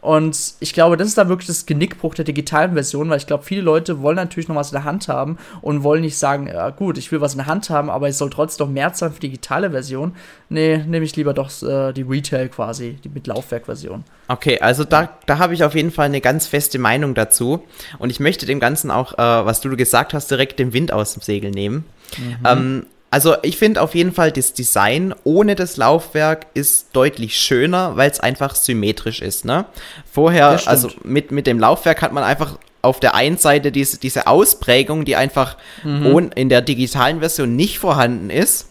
[0.07, 3.43] Und ich glaube, das ist da wirklich das Genickbruch der digitalen Version, weil ich glaube,
[3.43, 6.71] viele Leute wollen natürlich noch was in der Hand haben und wollen nicht sagen, ja,
[6.71, 9.13] gut, ich will was in der Hand haben, aber es soll trotzdem noch mehr zahlen
[9.13, 10.15] für die digitale Version.
[10.49, 14.05] Nee, nehme ich lieber doch äh, die Retail quasi, die mit Laufwerk-Version.
[14.29, 17.65] Okay, also da, da habe ich auf jeden Fall eine ganz feste Meinung dazu.
[17.99, 21.15] Und ich möchte dem Ganzen auch, äh, was du gesagt hast, direkt den Wind aus
[21.15, 21.85] dem Segel nehmen.
[22.17, 22.37] Mhm.
[22.45, 27.97] Ähm, also ich finde auf jeden Fall, das Design ohne das Laufwerk ist deutlich schöner,
[27.97, 29.47] weil es einfach symmetrisch ist.
[29.47, 29.65] Ne?
[30.13, 34.27] Vorher, also mit, mit dem Laufwerk hat man einfach auf der einen Seite diese, diese
[34.27, 36.31] Ausprägung, die einfach mhm.
[36.35, 38.69] in der digitalen Version nicht vorhanden ist.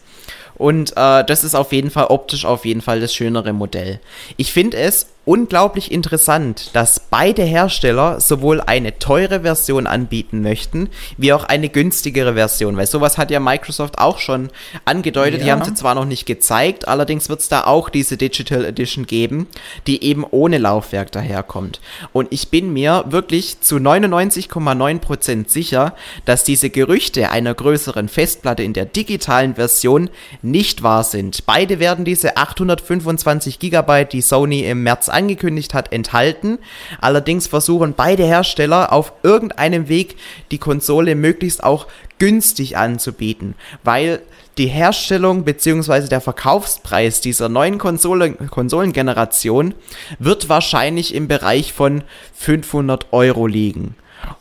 [0.54, 3.98] Und äh, das ist auf jeden Fall optisch auf jeden Fall das schönere Modell.
[4.36, 11.32] Ich finde es unglaublich interessant, dass beide Hersteller sowohl eine teure Version anbieten möchten, wie
[11.32, 14.50] auch eine günstigere Version, weil sowas hat ja Microsoft auch schon
[14.84, 15.44] angedeutet, ja.
[15.44, 19.04] die haben sie zwar noch nicht gezeigt, allerdings wird es da auch diese Digital Edition
[19.04, 19.48] geben,
[19.88, 21.80] die eben ohne Laufwerk daherkommt.
[22.12, 28.74] Und ich bin mir wirklich zu 99,9% sicher, dass diese Gerüchte einer größeren Festplatte in
[28.74, 30.08] der digitalen Version
[30.42, 31.46] nicht wahr sind.
[31.46, 36.58] Beide werden diese 825 GB, die Sony im März angekündigt hat, enthalten.
[37.00, 40.16] Allerdings versuchen beide Hersteller auf irgendeinem Weg
[40.50, 44.22] die Konsole möglichst auch günstig anzubieten, weil
[44.58, 46.08] die Herstellung bzw.
[46.08, 49.74] der Verkaufspreis dieser neuen Konsole, Konsolengeneration
[50.18, 53.96] wird wahrscheinlich im Bereich von 500 Euro liegen.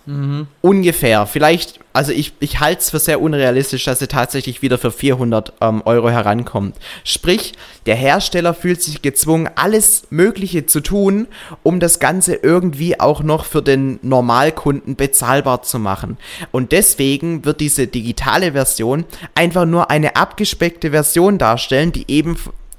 [0.05, 0.47] Mhm.
[0.61, 1.25] Ungefähr.
[1.25, 5.53] Vielleicht, also ich, ich halte es für sehr unrealistisch, dass sie tatsächlich wieder für 400
[5.61, 6.75] ähm, Euro herankommt.
[7.03, 7.53] Sprich,
[7.85, 11.27] der Hersteller fühlt sich gezwungen, alles Mögliche zu tun,
[11.63, 16.17] um das Ganze irgendwie auch noch für den Normalkunden bezahlbar zu machen.
[16.51, 22.37] Und deswegen wird diese digitale Version einfach nur eine abgespeckte Version darstellen, die eben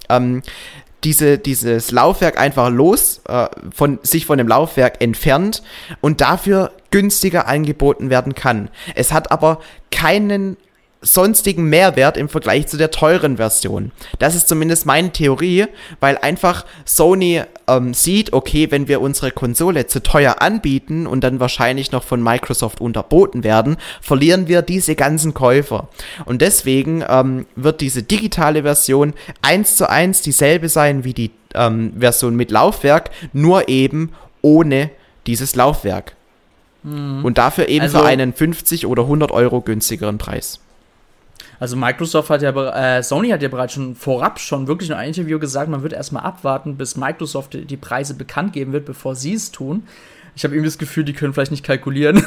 [0.09, 0.43] ähm,
[1.05, 5.63] diese, dieses Laufwerk einfach los, äh, von, sich von dem Laufwerk entfernt
[6.01, 8.71] und dafür günstiger angeboten werden kann.
[8.95, 10.57] Es hat aber keinen
[11.07, 13.93] sonstigen Mehrwert im Vergleich zu der teuren Version.
[14.19, 15.67] Das ist zumindest meine Theorie,
[16.01, 21.41] weil einfach Sony ähm, sieht, okay, wenn wir unsere Konsole zu teuer anbieten und dann
[21.41, 25.89] wahrscheinlich noch von Microsoft unterboten werden, verlieren wir diese ganzen Käufer.
[26.25, 31.93] Und deswegen ähm, wird diese digitale Version eins zu eins dieselbe sein wie die ähm,
[31.99, 34.91] Version mit Laufwerk, nur eben ohne
[35.27, 36.15] dieses Laufwerk.
[36.83, 37.25] Mhm.
[37.25, 40.61] Und dafür eben also, für einen 50 oder 100 Euro günstigeren Preis.
[41.59, 45.09] Also Microsoft hat ja, äh, Sony hat ja bereits schon vorab schon wirklich in einem
[45.09, 49.35] Interview gesagt, man wird erstmal abwarten, bis Microsoft die Preise bekannt geben wird, bevor sie
[49.35, 49.85] es tun.
[50.37, 52.23] Ich habe irgendwie das Gefühl, die können vielleicht nicht kalkulieren.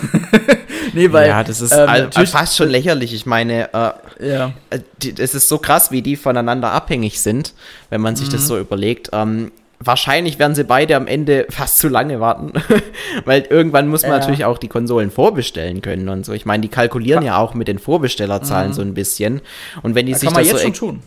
[0.93, 1.27] nee, weil.
[1.29, 3.13] Ja, das ist ähm, fast schon lächerlich.
[3.13, 3.91] Ich meine, äh,
[4.27, 4.53] ja.
[4.99, 7.53] es ist so krass, wie die voneinander abhängig sind,
[7.91, 8.31] wenn man sich mhm.
[8.31, 9.11] das so überlegt.
[9.13, 12.53] Ähm, wahrscheinlich werden sie beide am Ende fast zu lange warten,
[13.25, 14.19] weil irgendwann muss man ja.
[14.19, 16.33] natürlich auch die Konsolen vorbestellen können und so.
[16.33, 18.73] Ich meine, die kalkulieren ja, auch mit den Vorbestellerzahlen mhm.
[18.73, 19.41] so ein bisschen.
[19.81, 21.03] Und wenn die da sich kann man das jetzt so schon tun.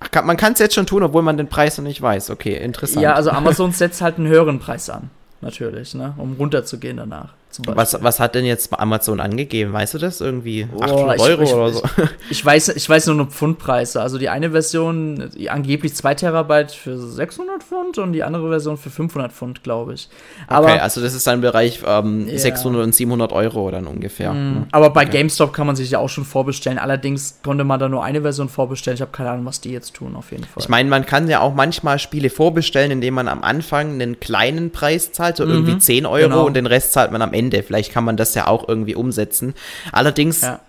[0.00, 2.30] Ach, kann, man kann es jetzt schon tun, obwohl man den Preis noch nicht weiß.
[2.30, 3.02] Okay, interessant.
[3.02, 7.34] Ja, also Amazon setzt halt einen höheren Preis an, natürlich, ne, um runterzugehen danach.
[7.66, 9.72] Was, was hat denn jetzt Amazon angegeben?
[9.72, 10.20] Weißt du das?
[10.20, 11.82] Irgendwie 800 ich, Euro ich, oder so?
[12.30, 14.00] Ich, weiß, ich weiß nur noch Pfundpreise.
[14.00, 18.76] Also die eine Version, die angeblich 2 Terabyte für 600 Pfund und die andere Version
[18.76, 20.08] für 500 Pfund, glaube ich.
[20.46, 22.38] Aber, okay, also das ist dann im Bereich ähm, ja.
[22.38, 24.32] 600 und 700 Euro dann ungefähr.
[24.32, 24.52] Mhm.
[24.52, 24.66] Ne?
[24.70, 25.18] Aber bei okay.
[25.18, 26.78] GameStop kann man sich ja auch schon vorbestellen.
[26.78, 28.94] Allerdings konnte man da nur eine Version vorbestellen.
[28.94, 30.62] Ich habe keine Ahnung, was die jetzt tun, auf jeden Fall.
[30.62, 34.70] Ich meine, man kann ja auch manchmal Spiele vorbestellen, indem man am Anfang einen kleinen
[34.70, 35.52] Preis zahlt, so mhm.
[35.52, 36.46] irgendwie 10 Euro genau.
[36.46, 37.39] und den Rest zahlt man am Ende.
[37.62, 39.54] Vielleicht kann man das ja auch irgendwie umsetzen.
[39.92, 40.60] Allerdings ja.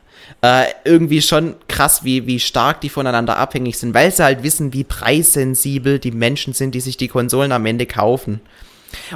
[0.41, 4.73] äh, irgendwie schon krass, wie, wie stark die voneinander abhängig sind, weil sie halt wissen,
[4.73, 8.41] wie preissensibel die Menschen sind, die sich die Konsolen am Ende kaufen.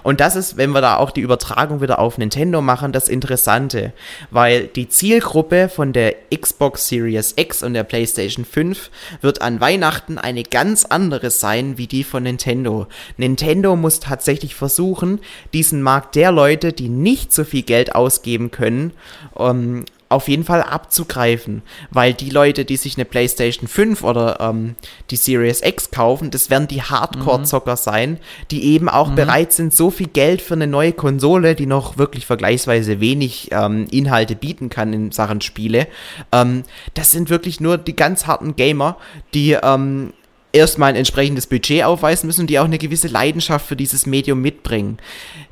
[0.03, 3.93] Und das ist, wenn wir da auch die Übertragung wieder auf Nintendo machen, das Interessante,
[4.31, 8.89] weil die Zielgruppe von der Xbox Series X und der PlayStation 5
[9.21, 12.87] wird an Weihnachten eine ganz andere sein wie die von Nintendo.
[13.17, 15.19] Nintendo muss tatsächlich versuchen,
[15.53, 18.91] diesen Markt der Leute, die nicht so viel Geld ausgeben können,
[19.33, 24.75] um, auf jeden Fall abzugreifen, weil die Leute, die sich eine PlayStation 5 oder ähm,
[25.11, 27.79] die Series X kaufen, das werden die Hardcore-Zocker mhm.
[27.79, 28.19] sein,
[28.51, 29.15] die eben auch mhm.
[29.15, 33.87] bereit sind, so viel Geld für eine neue Konsole, die noch wirklich vergleichsweise wenig ähm,
[33.91, 35.87] Inhalte bieten kann in Sachen Spiele.
[36.31, 38.97] Ähm, das sind wirklich nur die ganz harten Gamer,
[39.33, 40.13] die ähm,
[40.55, 44.41] erstmal ein entsprechendes Budget aufweisen müssen und die auch eine gewisse Leidenschaft für dieses Medium
[44.41, 44.97] mitbringen.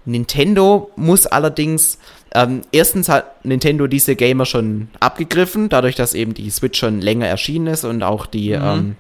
[0.05, 1.99] Nintendo muss allerdings
[2.33, 7.27] ähm, erstens hat Nintendo diese Gamer schon abgegriffen, dadurch, dass eben die Switch schon länger
[7.27, 8.63] erschienen ist und auch die mhm.
[8.63, 8.95] ähm,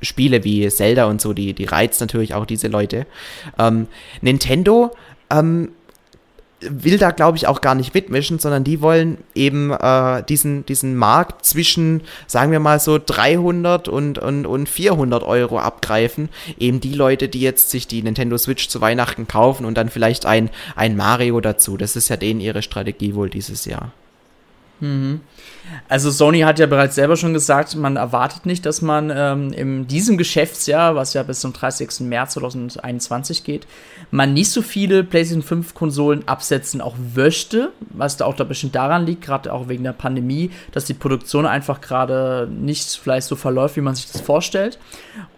[0.00, 3.06] Spiele wie Zelda und so, die, die reizt natürlich auch diese Leute.
[3.58, 3.88] Ähm,
[4.22, 4.92] Nintendo
[5.30, 5.70] ähm,
[6.60, 10.96] will da, glaube ich, auch gar nicht mitmischen, sondern die wollen eben äh, diesen, diesen
[10.96, 16.28] Markt zwischen, sagen wir mal so, 300 und, und, und 400 Euro abgreifen.
[16.58, 20.26] Eben die Leute, die jetzt sich die Nintendo Switch zu Weihnachten kaufen und dann vielleicht
[20.26, 21.76] ein, ein Mario dazu.
[21.76, 23.92] Das ist ja denen ihre Strategie wohl dieses Jahr.
[24.80, 25.20] Mhm.
[25.88, 29.86] Also Sony hat ja bereits selber schon gesagt, man erwartet nicht, dass man ähm, in
[29.86, 32.00] diesem Geschäftsjahr, was ja bis zum 30.
[32.00, 33.66] März 2021 geht,
[34.10, 38.74] man nicht so viele PlayStation 5 Konsolen absetzen auch möchte, was da auch da bestimmt
[38.74, 43.36] daran liegt, gerade auch wegen der Pandemie, dass die Produktion einfach gerade nicht vielleicht so
[43.36, 44.78] verläuft, wie man sich das vorstellt.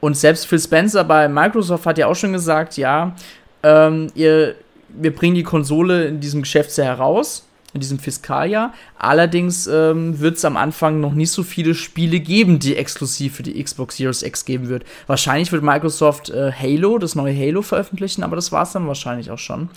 [0.00, 3.14] Und selbst Phil Spencer bei Microsoft hat ja auch schon gesagt, ja,
[3.62, 4.54] ähm, ihr,
[4.88, 8.72] wir bringen die Konsole in diesem Geschäftsjahr heraus in diesem Fiskaljahr.
[8.98, 13.42] Allerdings ähm, wird es am Anfang noch nicht so viele Spiele geben, die exklusiv für
[13.42, 14.85] die Xbox Series X geben wird.
[15.06, 19.30] Wahrscheinlich wird Microsoft äh, Halo, das neue Halo veröffentlichen, aber das war es dann wahrscheinlich
[19.30, 19.70] auch schon.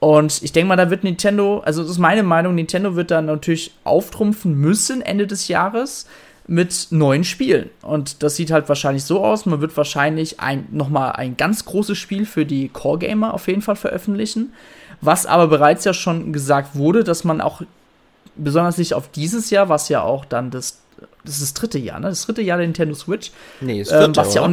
[0.00, 3.26] Und ich denke mal, da wird Nintendo, also das ist meine Meinung, Nintendo wird dann
[3.26, 6.06] natürlich auftrumpfen müssen Ende des Jahres
[6.46, 7.70] mit neuen Spielen.
[7.82, 11.96] Und das sieht halt wahrscheinlich so aus, man wird wahrscheinlich ein, nochmal ein ganz großes
[11.98, 14.52] Spiel für die Core-Gamer auf jeden Fall veröffentlichen.
[15.00, 17.62] Was aber bereits ja schon gesagt wurde, dass man auch
[18.36, 20.80] besonders nicht auf dieses Jahr, was ja auch dann das,
[21.24, 22.08] das ist das dritte Jahr, ne?
[22.08, 23.32] Das dritte Jahr der Nintendo Switch.
[23.60, 24.50] Nee, das vierte, ähm, was ja auch,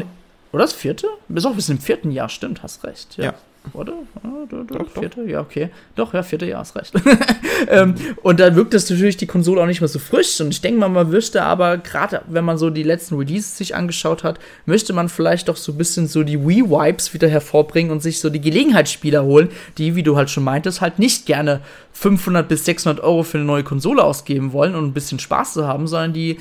[0.52, 1.08] oder das vierte?
[1.28, 3.18] Bis auch bis im vierten Jahr, stimmt, hast recht.
[3.18, 3.26] ja.
[3.26, 3.34] ja
[3.73, 3.93] oder?
[4.23, 5.21] Ah, doch, doch, vierte?
[5.21, 5.27] Doch.
[5.27, 5.69] Ja, okay.
[5.95, 6.93] Doch, ja, vierte Jahr, hast recht.
[7.69, 10.39] ähm, und dann wirkt das natürlich die Konsole auch nicht mehr so frisch.
[10.41, 13.75] Und ich denke mal, man möchte aber, gerade wenn man so die letzten Releases sich
[13.75, 18.01] angeschaut hat, möchte man vielleicht doch so ein bisschen so die Wii-Vibes wieder hervorbringen und
[18.01, 21.62] sich so die Gelegenheitsspieler holen, die, wie du halt schon meintest, halt nicht gerne
[21.93, 25.67] 500 bis 600 Euro für eine neue Konsole ausgeben wollen und ein bisschen Spaß zu
[25.67, 26.38] haben, sondern die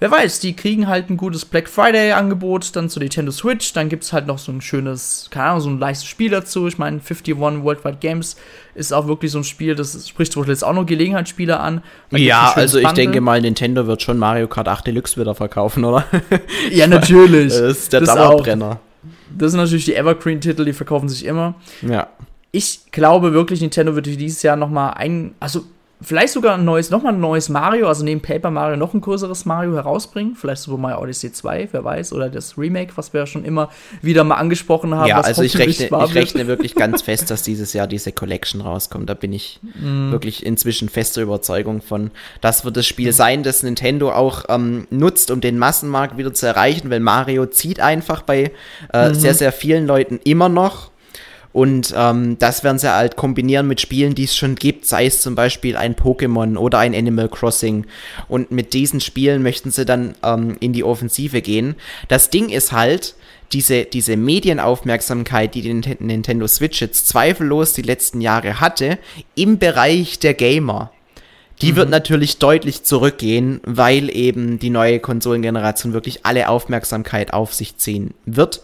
[0.00, 3.72] wer weiß, die kriegen halt ein gutes Black Friday-Angebot dann zu Nintendo Switch.
[3.72, 6.66] Dann gibt es halt noch so ein schönes, keine Ahnung, so ein leichtes Spiel dazu.
[6.66, 8.36] Ich meine, 51 Worldwide Games
[8.74, 11.82] ist auch wirklich so ein Spiel, das spricht wohl jetzt auch noch Gelegenheitsspieler an.
[12.10, 13.04] Ja, also ich Bundle.
[13.04, 16.04] denke mal, Nintendo wird schon Mario Kart 8 Deluxe wieder verkaufen, oder?
[16.70, 17.52] ja, natürlich.
[17.52, 18.80] das ist der das Dauerbrenner.
[19.36, 21.54] Das sind natürlich die Evergreen-Titel, die verkaufen sich immer.
[21.82, 22.08] Ja.
[22.50, 25.64] Ich glaube wirklich, Nintendo wird dieses Jahr noch mal ein, also
[26.00, 29.44] vielleicht sogar ein neues, nochmal ein neues Mario, also neben Paper Mario noch ein größeres
[29.44, 30.36] Mario herausbringen.
[30.36, 33.70] Vielleicht Super Mario Odyssey 2, wer weiß, oder das Remake, was wir ja schon immer
[34.00, 35.08] wieder mal angesprochen haben.
[35.08, 39.08] Ja, also ich rechne, ich rechne wirklich ganz fest, dass dieses Jahr diese Collection rauskommt.
[39.08, 40.12] Da bin ich mm.
[40.12, 42.10] wirklich inzwischen fester Überzeugung von.
[42.40, 46.46] Das wird das Spiel sein, das Nintendo auch ähm, nutzt, um den Massenmarkt wieder zu
[46.46, 48.52] erreichen, weil Mario zieht einfach bei
[48.92, 49.14] äh, mhm.
[49.14, 50.90] sehr, sehr vielen Leuten immer noch.
[51.52, 55.22] Und ähm, das werden sie halt kombinieren mit Spielen, die es schon gibt, sei es
[55.22, 57.86] zum Beispiel ein Pokémon oder ein Animal Crossing.
[58.28, 61.74] Und mit diesen Spielen möchten sie dann ähm, in die Offensive gehen.
[62.08, 63.14] Das Ding ist halt,
[63.52, 68.98] diese, diese Medienaufmerksamkeit, die die Nintendo Switch jetzt zweifellos die letzten Jahre hatte,
[69.34, 70.92] im Bereich der Gamer.
[71.62, 71.76] Die mhm.
[71.76, 78.14] wird natürlich deutlich zurückgehen, weil eben die neue Konsolengeneration wirklich alle Aufmerksamkeit auf sich ziehen
[78.26, 78.62] wird.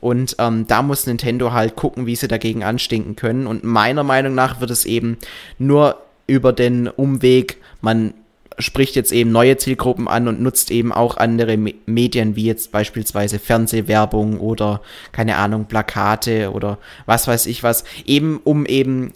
[0.00, 3.46] Und ähm, da muss Nintendo halt gucken, wie sie dagegen anstinken können.
[3.46, 5.18] Und meiner Meinung nach wird es eben
[5.58, 8.14] nur über den Umweg, man
[8.58, 12.72] spricht jetzt eben neue Zielgruppen an und nutzt eben auch andere Me Medien, wie jetzt
[12.72, 14.80] beispielsweise Fernsehwerbung oder,
[15.12, 19.12] keine Ahnung, Plakate oder was weiß ich was, eben um eben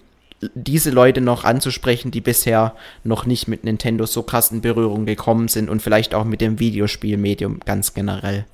[0.54, 5.48] diese Leute noch anzusprechen, die bisher noch nicht mit Nintendo so krass in Berührung gekommen
[5.48, 8.44] sind und vielleicht auch mit dem Videospielmedium ganz generell.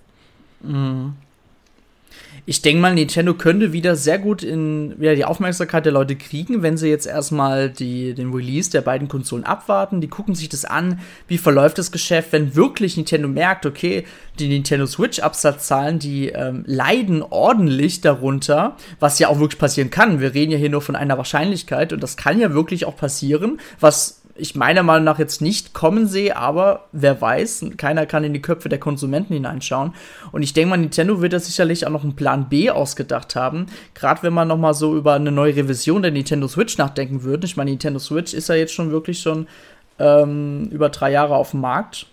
[0.63, 1.15] Mhm
[2.47, 6.63] ich denke mal, Nintendo könnte wieder sehr gut in wieder die Aufmerksamkeit der Leute kriegen,
[6.63, 10.01] wenn sie jetzt erstmal die, den Release der beiden Konsolen abwarten.
[10.01, 14.05] Die gucken sich das an, wie verläuft das Geschäft, wenn wirklich Nintendo merkt, okay,
[14.39, 20.21] die Nintendo Switch-Absatzzahlen, die ähm, leiden ordentlich darunter, was ja auch wirklich passieren kann.
[20.21, 23.61] Wir reden ja hier nur von einer Wahrscheinlichkeit und das kann ja wirklich auch passieren,
[23.79, 28.33] was ich meiner Meinung nach jetzt nicht kommen sehe, aber wer weiß, keiner kann in
[28.33, 29.95] die Köpfe der Konsumenten hineinschauen.
[30.33, 33.67] Und ich denke mal, Nintendo wird da sicherlich auch noch einen Plan B ausgedacht haben.
[33.95, 37.47] Gerade wenn man noch mal so über eine neue Revision der Nintendo Switch nachdenken würde.
[37.47, 39.47] Ich meine, Nintendo Switch ist ja jetzt schon wirklich schon
[39.99, 42.07] ähm, über drei Jahre auf dem Markt.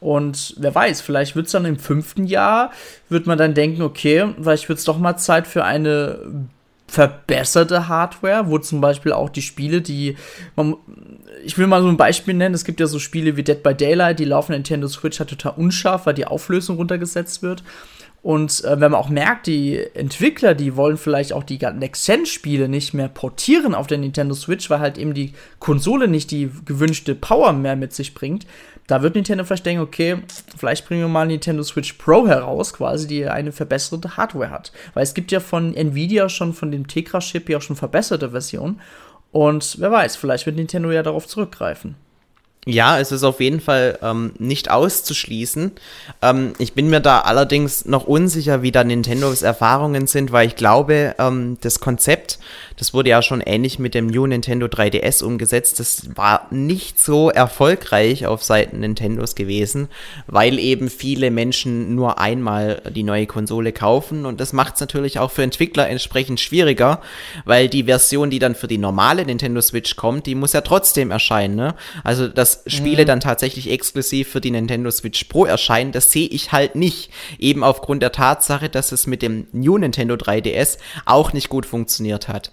[0.00, 2.70] Und wer weiß, vielleicht wird es dann im fünften Jahr,
[3.08, 6.48] wird man dann denken, okay, vielleicht wird es doch mal Zeit für eine
[6.88, 10.16] verbesserte Hardware, wo zum Beispiel auch die Spiele, die
[10.56, 10.76] man,
[11.44, 13.74] ich will mal so ein Beispiel nennen, es gibt ja so Spiele wie Dead by
[13.74, 17.62] Daylight, die laufen in Nintendo Switch halt total unscharf, weil die Auflösung runtergesetzt wird.
[18.20, 22.92] Und äh, wenn man auch merkt, die Entwickler, die wollen vielleicht auch die Next-Gen-Spiele nicht
[22.92, 27.52] mehr portieren auf der Nintendo Switch, weil halt eben die Konsole nicht die gewünschte Power
[27.52, 28.46] mehr mit sich bringt,
[28.88, 30.22] da wird Nintendo vielleicht denken, okay,
[30.56, 34.72] vielleicht bringen wir mal Nintendo Switch Pro heraus, quasi, die eine verbesserte Hardware hat.
[34.94, 38.80] Weil es gibt ja von Nvidia schon von dem Tegra-Chip ja auch schon verbesserte Versionen.
[39.30, 41.96] Und wer weiß, vielleicht wird Nintendo ja darauf zurückgreifen.
[42.70, 45.72] Ja, es ist auf jeden Fall ähm, nicht auszuschließen.
[46.20, 50.54] Ähm, ich bin mir da allerdings noch unsicher, wie da Nintendos Erfahrungen sind, weil ich
[50.54, 52.38] glaube, ähm, das Konzept,
[52.78, 57.30] das wurde ja schon ähnlich mit dem New Nintendo 3DS umgesetzt, das war nicht so
[57.30, 59.88] erfolgreich auf Seiten Nintendos gewesen,
[60.26, 65.18] weil eben viele Menschen nur einmal die neue Konsole kaufen und das macht es natürlich
[65.18, 67.02] auch für Entwickler entsprechend schwieriger,
[67.44, 71.10] weil die Version, die dann für die normale Nintendo Switch kommt, die muss ja trotzdem
[71.10, 71.56] erscheinen.
[71.56, 71.74] Ne?
[72.04, 73.06] Also das Spiele mhm.
[73.06, 77.10] dann tatsächlich exklusiv für die Nintendo Switch Pro erscheinen, das sehe ich halt nicht.
[77.38, 82.28] Eben aufgrund der Tatsache, dass es mit dem New Nintendo 3DS auch nicht gut funktioniert
[82.28, 82.52] hat.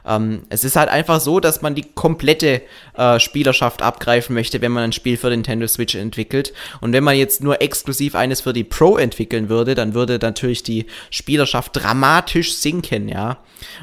[0.05, 2.61] Ähm, es ist halt einfach so, dass man die komplette
[2.95, 6.53] äh, Spielerschaft abgreifen möchte, wenn man ein Spiel für Nintendo Switch entwickelt.
[6.81, 10.63] Und wenn man jetzt nur exklusiv eines für die Pro entwickeln würde, dann würde natürlich
[10.63, 13.37] die Spielerschaft dramatisch sinken, ja.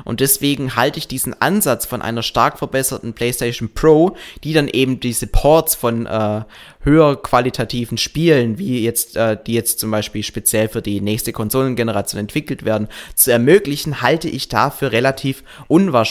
[0.04, 4.98] Und deswegen halte ich diesen Ansatz von einer stark verbesserten PlayStation Pro, die dann eben
[4.98, 6.42] diese Ports von äh,
[6.83, 12.18] höher qualitativen Spielen, wie jetzt, äh, die jetzt zum Beispiel speziell für die nächste Konsolengeneration
[12.18, 16.07] entwickelt werden, zu ermöglichen, halte ich dafür relativ unwahrscheinlich.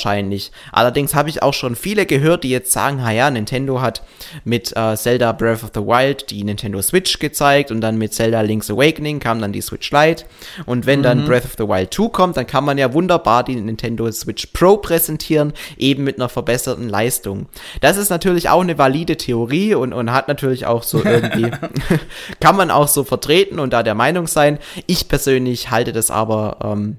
[0.71, 4.03] Allerdings habe ich auch schon viele gehört, die jetzt sagen, ha ja, Nintendo hat
[4.43, 8.41] mit äh, Zelda Breath of the Wild die Nintendo Switch gezeigt und dann mit Zelda
[8.41, 10.25] Link's Awakening kam dann die Switch Lite
[10.65, 11.03] und wenn mhm.
[11.03, 14.47] dann Breath of the Wild 2 kommt, dann kann man ja wunderbar die Nintendo Switch
[14.47, 17.47] Pro präsentieren, eben mit einer verbesserten Leistung.
[17.81, 21.51] Das ist natürlich auch eine valide Theorie und, und hat natürlich auch so irgendwie,
[22.39, 24.59] kann man auch so vertreten und da der Meinung sein.
[24.85, 26.97] Ich persönlich halte das aber ähm,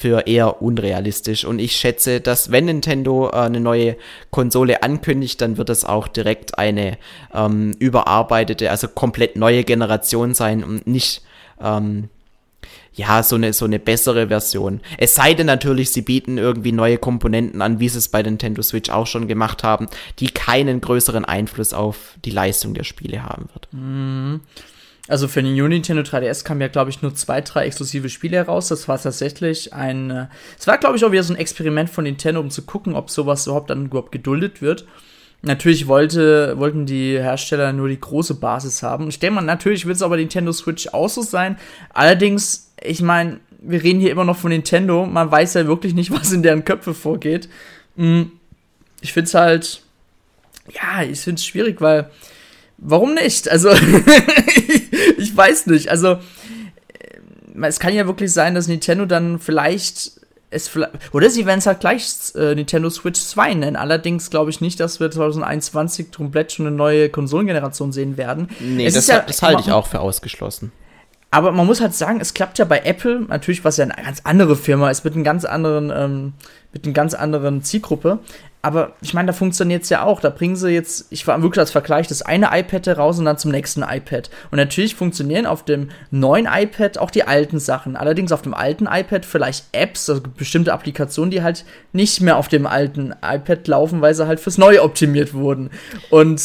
[0.00, 1.44] für eher unrealistisch.
[1.44, 3.96] Und ich schätze, dass wenn Nintendo äh, eine neue
[4.30, 6.96] Konsole ankündigt, dann wird es auch direkt eine
[7.34, 11.20] ähm, überarbeitete, also komplett neue Generation sein und nicht
[11.60, 12.08] ähm,
[12.94, 14.80] ja, so eine, so eine bessere Version.
[14.96, 18.62] Es sei denn natürlich, sie bieten irgendwie neue Komponenten an, wie sie es bei Nintendo
[18.62, 19.86] Switch auch schon gemacht haben,
[20.18, 23.68] die keinen größeren Einfluss auf die Leistung der Spiele haben wird.
[23.72, 24.40] Mhm.
[25.10, 28.36] Also für den New Nintendo 3DS kamen ja, glaube ich, nur zwei, drei exklusive Spiele
[28.36, 28.68] heraus.
[28.68, 30.10] Das war tatsächlich ein.
[30.10, 32.94] Äh, es war, glaube ich, auch wieder so ein Experiment von Nintendo, um zu gucken,
[32.94, 34.86] ob sowas überhaupt dann überhaupt geduldet wird.
[35.42, 39.08] Natürlich wollte, wollten die Hersteller nur die große Basis haben.
[39.08, 41.58] Ich denke mal, natürlich wird es aber Nintendo Switch auch so sein.
[41.92, 45.06] Allerdings, ich meine, wir reden hier immer noch von Nintendo.
[45.06, 47.48] Man weiß ja wirklich nicht, was in deren Köpfe vorgeht.
[47.96, 48.30] Hm,
[49.00, 49.82] ich finde es halt,
[50.72, 52.10] ja, ich finde es schwierig, weil,
[52.80, 53.50] warum nicht?
[53.50, 53.70] Also,
[55.18, 55.90] ich weiß nicht.
[55.90, 56.18] Also, äh,
[57.62, 60.20] es kann ja wirklich sein, dass Nintendo dann vielleicht
[60.50, 60.70] es
[61.12, 62.04] oder sie werden es halt gleich
[62.34, 63.76] äh, Nintendo Switch 2 nennen.
[63.76, 68.48] Allerdings glaube ich nicht, dass wir 2021 komplett schon eine neue Konsolengeneration sehen werden.
[68.58, 70.72] Nee, es das, ja, das halte ich auch für ausgeschlossen.
[71.30, 74.20] Aber man muss halt sagen, es klappt ja bei Apple, natürlich, was ja eine ganz
[74.24, 76.32] andere Firma ist, mit einem ganz anderen, ähm,
[76.72, 78.18] mit einer ganz anderen Zielgruppe.
[78.62, 80.20] Aber ich meine, da funktioniert es ja auch.
[80.20, 83.38] Da bringen sie jetzt, ich war wirklich als Vergleich, das eine iPad raus und dann
[83.38, 84.28] zum nächsten iPad.
[84.50, 87.96] Und natürlich funktionieren auf dem neuen iPad auch die alten Sachen.
[87.96, 92.48] Allerdings auf dem alten iPad vielleicht Apps, also bestimmte Applikationen, die halt nicht mehr auf
[92.48, 95.70] dem alten iPad laufen, weil sie halt fürs Neue optimiert wurden.
[96.10, 96.42] Und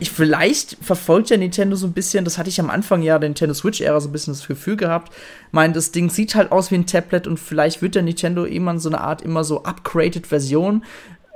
[0.00, 3.28] ich vielleicht verfolgt ja Nintendo so ein bisschen, das hatte ich am Anfang ja der
[3.28, 5.12] Nintendo Switch-Ära so ein bisschen das Gefühl gehabt.
[5.50, 8.78] Mein, das Ding sieht halt aus wie ein Tablet und vielleicht wird der Nintendo irgendwann
[8.78, 10.84] so eine Art immer so upgraded Version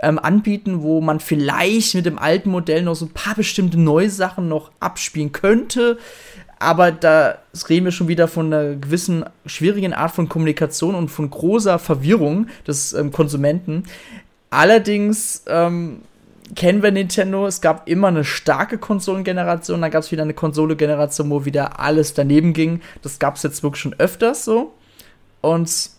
[0.03, 4.11] ähm, anbieten, wo man vielleicht mit dem alten Modell noch so ein paar bestimmte neue
[4.11, 5.99] Sachen noch abspielen könnte.
[6.59, 7.39] Aber da
[7.69, 12.47] reden wir schon wieder von einer gewissen schwierigen Art von Kommunikation und von großer Verwirrung
[12.67, 13.85] des ähm, Konsumenten.
[14.51, 16.03] Allerdings ähm,
[16.55, 17.47] kennen wir Nintendo.
[17.47, 22.15] Es gab immer eine starke Konsolengeneration, dann gab es wieder eine Konsolegeneration, wo wieder alles
[22.15, 22.81] daneben ging.
[23.03, 24.73] Das gab es jetzt wirklich schon öfters so.
[25.41, 25.91] Und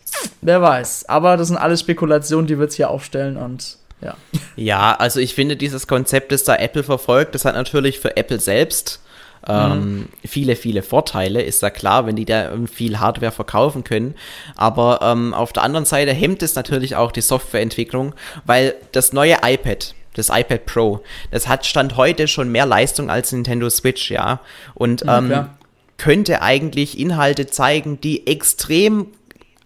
[0.41, 1.10] wer weiß.
[1.10, 4.16] Aber das sind alles Spekulationen, die wir jetzt hier aufstellen und ja.
[4.56, 8.39] Ja, also ich finde dieses Konzept, das da Apple verfolgt, das hat natürlich für Apple
[8.39, 8.99] selbst
[9.47, 10.10] ähm, mhm.
[10.26, 14.16] viele, viele Vorteile, ist ja klar, wenn die da viel Hardware verkaufen können.
[14.56, 18.14] Aber ähm, auf der anderen Seite hemmt es natürlich auch die Softwareentwicklung,
[18.45, 23.32] weil das neue iPad, das iPad Pro, das hat Stand heute schon mehr Leistung als
[23.32, 24.39] Nintendo Switch, ja.
[24.76, 25.49] Und ähm, ja,
[25.97, 29.08] könnte eigentlich Inhalte zeigen, die extrem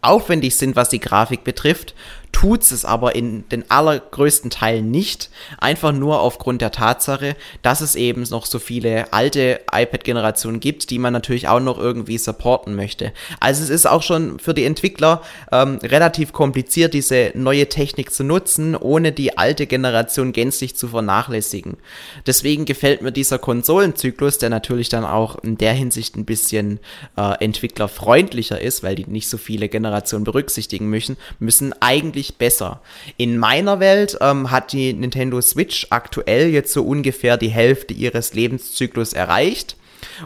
[0.01, 1.93] aufwendig sind, was die Grafik betrifft
[2.31, 5.29] tut es aber in den allergrößten Teilen nicht.
[5.57, 10.99] Einfach nur aufgrund der Tatsache, dass es eben noch so viele alte iPad-Generationen gibt, die
[10.99, 13.11] man natürlich auch noch irgendwie supporten möchte.
[13.39, 15.21] Also es ist auch schon für die Entwickler
[15.51, 21.77] ähm, relativ kompliziert, diese neue Technik zu nutzen, ohne die alte Generation gänzlich zu vernachlässigen.
[22.25, 26.79] Deswegen gefällt mir dieser Konsolenzyklus, der natürlich dann auch in der Hinsicht ein bisschen
[27.15, 32.81] äh, entwicklerfreundlicher ist, weil die nicht so viele Generationen berücksichtigen müssen, müssen eigentlich deutlich besser.
[33.17, 38.33] In meiner Welt ähm, hat die Nintendo Switch aktuell jetzt so ungefähr die Hälfte ihres
[38.33, 39.76] Lebenszyklus erreicht.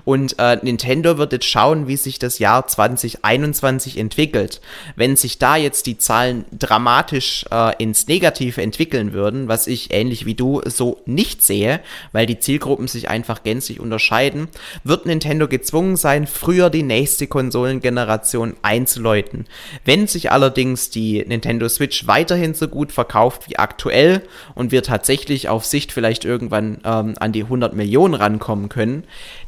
[0.06, 4.62] Und äh, Nintendo wird jetzt schauen, wie sich das Jahr 2021 entwickelt.
[4.96, 10.26] Wenn sich da jetzt die Zahlen dramatisch äh, ins Negative entwickeln würden, was ich ähnlich
[10.26, 14.48] wie du so nicht sehe, weil die Zielgruppen sich einfach gänzlich unterscheiden,
[14.84, 19.46] wird Nintendo gezwungen sein, früher die nächste Konsolengeneration einzuläuten.
[19.86, 24.22] Wenn sich allerdings die Nintendo Switch weiterhin so gut verkauft wie aktuell
[24.56, 29.04] und wir tatsächlich auf Sicht vielleicht irgendwann ähm, an die 100 Millionen rankommen können,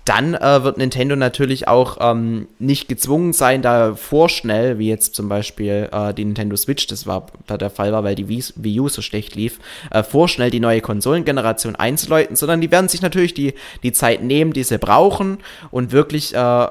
[0.06, 5.28] dann äh, wird Nintendo natürlich auch ähm, nicht gezwungen sein, da vorschnell, wie jetzt zum
[5.28, 8.90] Beispiel äh, die Nintendo Switch, das war der Fall war, weil die Wii, Wii U
[8.90, 9.60] so schlecht lief,
[9.92, 14.54] äh, vorschnell die neue Konsolengeneration einzuläuten, sondern die werden sich natürlich die, die Zeit nehmen,
[14.54, 15.40] die sie brauchen
[15.72, 16.68] und wirklich äh,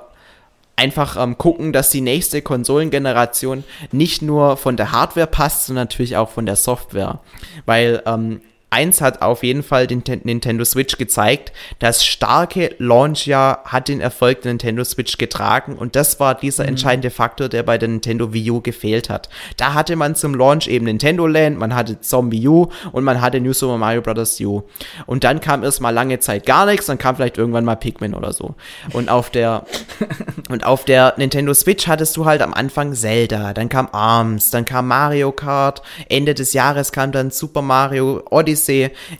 [0.76, 6.16] einfach ähm, gucken, dass die nächste Konsolengeneration nicht nur von der Hardware passt, sondern natürlich
[6.16, 7.20] auch von der Software.
[7.66, 8.40] Weil ähm,
[8.72, 11.52] eins hat auf jeden Fall den Nintendo Switch gezeigt.
[11.78, 16.70] Das starke Launchjahr hat den Erfolg der Nintendo Switch getragen und das war dieser mhm.
[16.70, 19.28] entscheidende Faktor, der bei der Nintendo Wii U gefehlt hat.
[19.58, 23.40] Da hatte man zum Launch eben Nintendo Land, man hatte Zombie U und man hatte
[23.40, 24.40] New Super Mario Bros.
[24.40, 24.62] U.
[25.06, 28.32] Und dann kam erstmal lange Zeit gar nichts, dann kam vielleicht irgendwann mal Pikmin oder
[28.32, 28.54] so.
[28.92, 29.66] Und auf der
[30.48, 34.64] und auf der Nintendo Switch hattest du halt am Anfang Zelda, dann kam ARMS, dann
[34.64, 38.61] kam Mario Kart, Ende des Jahres kam dann Super Mario Odyssey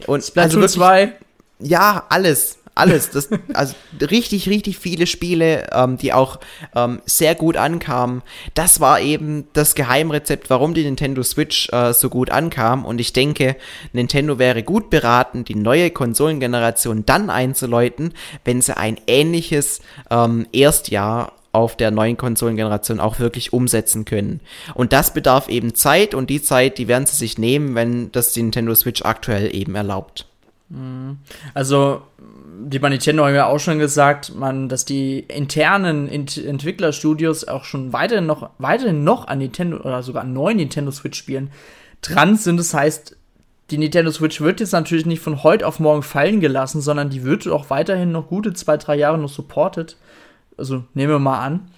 [0.07, 1.12] und Splatoon also 2.
[1.61, 3.11] Ja, alles Alles.
[3.11, 6.40] Das, also richtig, richtig viele Spiele, ähm, die auch
[6.74, 8.22] ähm, sehr gut ankamen.
[8.55, 12.86] Das war eben das Geheimrezept, warum die Nintendo Switch äh, so gut ankam.
[12.86, 13.57] Und ich denke,
[13.93, 18.14] Nintendo wäre gut beraten, die neue Konsolengeneration dann einzuläuten,
[18.45, 24.40] wenn sie ein ähnliches ähm, Erstjahr auf der neuen Konsolengeneration auch wirklich umsetzen können.
[24.74, 28.32] Und das bedarf eben Zeit und die Zeit, die werden sie sich nehmen, wenn das
[28.32, 30.26] die Nintendo Switch aktuell eben erlaubt.
[30.70, 31.18] Mhm.
[31.53, 32.03] Also,
[32.64, 37.64] die bei Nintendo haben ja auch schon gesagt, man, dass die internen Ent Entwicklerstudios auch
[37.64, 41.50] schon weiterhin noch, weiterhin noch an Nintendo oder sogar an neuen Nintendo Switch-Spielen
[42.00, 42.57] dran sind.
[42.57, 43.16] Das heißt,
[43.70, 47.24] die Nintendo Switch wird jetzt natürlich nicht von heute auf morgen fallen gelassen, sondern die
[47.24, 49.96] wird auch weiterhin noch gute zwei, drei Jahre noch supported.
[50.57, 51.70] Also nehmen wir mal an.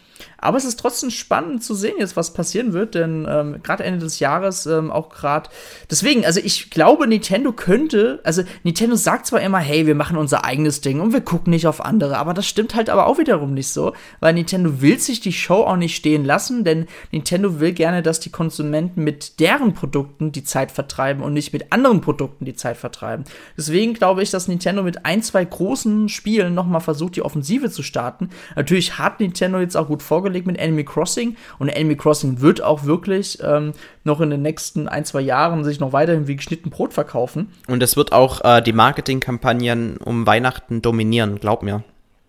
[0.45, 4.01] Aber es ist trotzdem spannend zu sehen jetzt, was passieren wird, denn ähm, gerade Ende
[4.01, 5.49] des Jahres ähm, auch gerade.
[5.91, 10.45] Deswegen, also ich glaube, Nintendo könnte, also Nintendo sagt zwar immer, hey, wir machen unser
[10.45, 13.55] eigenes Ding und wir gucken nicht auf andere, aber das stimmt halt aber auch wiederum
[13.55, 17.73] nicht so, weil Nintendo will sich die Show auch nicht stehen lassen, denn Nintendo will
[17.73, 22.45] gerne, dass die Konsumenten mit deren Produkten die Zeit vertreiben und nicht mit anderen Produkten
[22.45, 23.25] die Zeit vertreiben.
[23.57, 27.83] Deswegen glaube ich, dass Nintendo mit ein, zwei großen Spielen nochmal versucht, die Offensive zu
[27.83, 28.29] starten.
[28.57, 32.85] Natürlich hat Nintendo jetzt auch gut vorgelegt mit Enemy Crossing und Enemy Crossing wird auch
[32.85, 33.73] wirklich ähm,
[34.05, 37.53] noch in den nächsten ein, zwei Jahren sich noch weiterhin wie geschnitten Brot verkaufen.
[37.69, 41.85] Und es wird auch äh, die Marketingkampagnen um Weihnachten dominieren, glaub mir.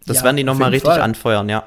[0.07, 1.01] Das ja, werden die nochmal richtig Fall.
[1.01, 1.63] anfeuern, ja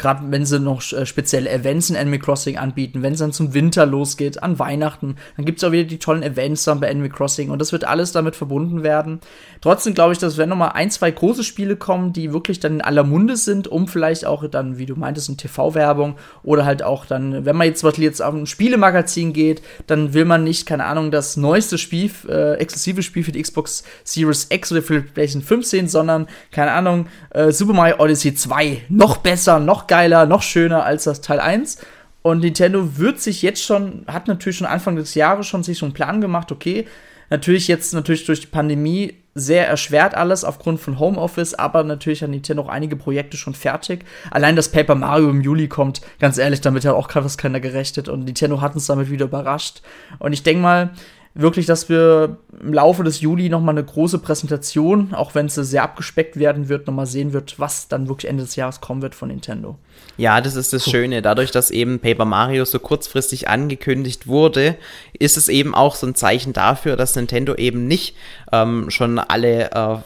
[0.00, 3.52] gerade wenn sie noch äh, spezielle Events in Animal Crossing anbieten, wenn es dann zum
[3.52, 7.10] Winter losgeht, an Weihnachten, dann gibt es auch wieder die tollen Events dann bei Animal
[7.10, 9.20] Crossing und das wird alles damit verbunden werden.
[9.60, 12.74] Trotzdem glaube ich, dass wenn noch mal ein, zwei große Spiele kommen, die wirklich dann
[12.74, 16.82] in aller Munde sind, um vielleicht auch dann, wie du meintest, in TV-Werbung oder halt
[16.82, 20.44] auch dann, wenn man jetzt zum Beispiel jetzt auf ein Spielemagazin geht, dann will man
[20.44, 24.80] nicht, keine Ahnung, das neueste Spiel, äh, exklusive Spiel für die Xbox Series X oder
[24.80, 29.89] für PlayStation 5 sehen, sondern, keine Ahnung, äh, Super Mario Odyssey 2, noch besser, noch
[29.90, 31.78] geiler, noch schöner als das Teil 1.
[32.22, 35.84] Und Nintendo wird sich jetzt schon, hat natürlich schon Anfang des Jahres schon sich so
[35.84, 36.86] einen Plan gemacht, okay,
[37.28, 42.30] natürlich jetzt natürlich durch die Pandemie sehr erschwert alles aufgrund von Homeoffice, aber natürlich hat
[42.30, 44.04] Nintendo auch einige Projekte schon fertig.
[44.30, 48.08] Allein das Paper Mario im Juli kommt, ganz ehrlich, damit hat auch fast keiner gerechnet
[48.08, 49.82] und Nintendo hat uns damit wieder überrascht.
[50.18, 50.90] Und ich denke mal,
[51.34, 55.82] wirklich, dass wir im Laufe des Juli nochmal eine große Präsentation, auch wenn sie sehr
[55.82, 59.28] abgespeckt werden wird, nochmal sehen wird, was dann wirklich Ende des Jahres kommen wird von
[59.28, 59.76] Nintendo.
[60.16, 60.92] Ja, das ist das cool.
[60.92, 61.22] Schöne.
[61.22, 64.76] Dadurch, dass eben Paper Mario so kurzfristig angekündigt wurde,
[65.18, 68.16] ist es eben auch so ein Zeichen dafür, dass Nintendo eben nicht
[68.52, 69.96] ähm, schon alle äh,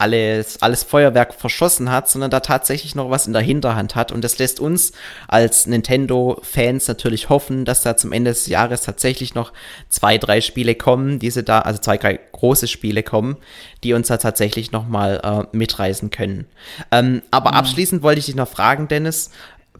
[0.00, 4.12] alles, alles Feuerwerk verschossen hat, sondern da tatsächlich noch was in der Hinterhand hat.
[4.12, 4.92] Und das lässt uns
[5.28, 9.52] als Nintendo-Fans natürlich hoffen, dass da zum Ende des Jahres tatsächlich noch
[9.88, 13.36] zwei, drei Spiele kommen, diese da, also zwei, drei große Spiele kommen,
[13.84, 16.46] die uns da tatsächlich nochmal äh, mitreisen können.
[16.90, 17.56] Ähm, aber mhm.
[17.56, 19.30] abschließend wollte ich dich noch fragen, Dennis,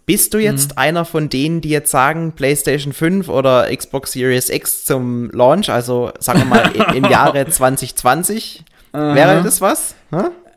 [0.05, 0.79] bist du jetzt mhm.
[0.79, 6.11] einer von denen, die jetzt sagen, PlayStation 5 oder Xbox Series X zum Launch, also
[6.19, 8.65] sagen wir mal im Jahre 2020?
[8.93, 9.15] Aha.
[9.15, 9.95] Wäre das was?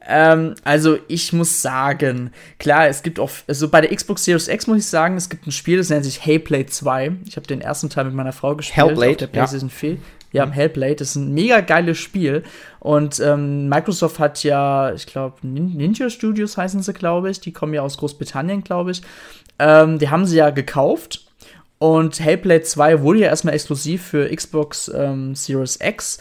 [0.05, 4.67] Ähm, also ich muss sagen, klar, es gibt auch, also bei der Xbox Series X
[4.67, 7.13] muss ich sagen, es gibt ein Spiel, das nennt sich Hellblade 2.
[7.25, 8.87] Ich habe den ersten Teil mit meiner Frau gespielt.
[8.87, 9.75] Hellblade, auf der PlayStation ja.
[9.75, 9.97] 4.
[10.33, 12.43] Ja, Hellblade das ist ein mega geiles Spiel.
[12.79, 17.39] Und ähm, Microsoft hat ja, ich glaube, Ninja Studios heißen sie, glaube ich.
[17.39, 19.03] Die kommen ja aus Großbritannien, glaube ich.
[19.59, 21.27] Ähm, die haben sie ja gekauft.
[21.77, 26.19] Und Hellblade 2 wurde ja erstmal exklusiv für Xbox ähm, Series X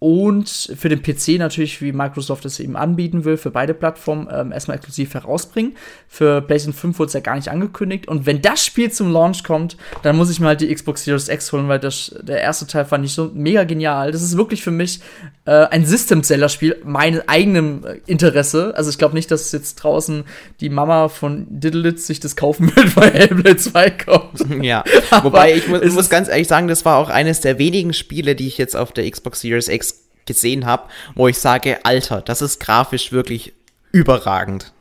[0.00, 4.52] und für den PC natürlich, wie Microsoft es eben anbieten will, für beide Plattformen ähm,
[4.52, 5.76] erstmal exklusiv herausbringen.
[6.08, 8.06] Für PlayStation 5 wurde es ja gar nicht angekündigt.
[8.06, 11.28] Und wenn das Spiel zum Launch kommt, dann muss ich mir halt die Xbox Series
[11.28, 14.12] X holen, weil das, der erste Teil fand ich so mega genial.
[14.12, 15.00] Das ist wirklich für mich
[15.46, 18.74] äh, ein System-Seller-Spiel, mein eigenem äh, Interesse.
[18.76, 20.24] Also ich glaube nicht, dass jetzt draußen
[20.60, 24.44] die Mama von Diddlitz sich das kaufen wird, weil Hellblade 2 kommt.
[24.64, 24.84] Ja,
[25.22, 28.34] wobei ich, mu ich muss ganz ehrlich sagen, das war auch eines der wenigen Spiele,
[28.34, 29.93] die ich jetzt auf der Xbox Series X
[30.26, 33.52] gesehen habe, wo ich sage, Alter, das ist grafisch wirklich
[33.92, 34.72] überragend.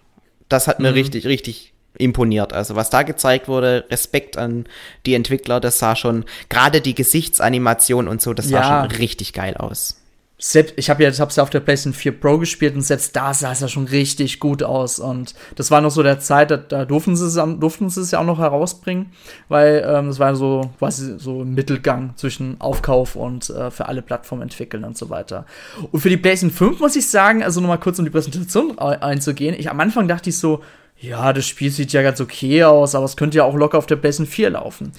[0.49, 0.95] Das hat mir mhm.
[0.95, 2.53] richtig, richtig imponiert.
[2.53, 4.65] Also was da gezeigt wurde, Respekt an
[5.05, 8.89] die Entwickler, das sah schon, gerade die Gesichtsanimation und so, das sah ja.
[8.89, 10.02] schon richtig geil aus
[10.45, 13.33] selbst, ich habe ja, hab's ja auf der PlayStation 4 Pro gespielt und selbst da
[13.33, 14.99] sah es ja schon richtig gut aus.
[14.99, 18.11] Und das war noch so der Zeit, da, da durften sie es, durften sie es
[18.11, 19.13] ja auch noch herausbringen,
[19.47, 24.01] weil ähm, das war so quasi so ein Mittelgang zwischen Aufkauf und äh, für alle
[24.01, 25.45] Plattformen entwickeln und so weiter.
[25.93, 29.55] Und für die PlayStation 5 muss ich sagen, also nochmal kurz um die Präsentation einzugehen,
[29.57, 30.61] ich am Anfang dachte ich so,
[30.99, 33.85] ja, das Spiel sieht ja ganz okay aus, aber es könnte ja auch locker auf
[33.85, 34.91] der PlayStation 4 laufen.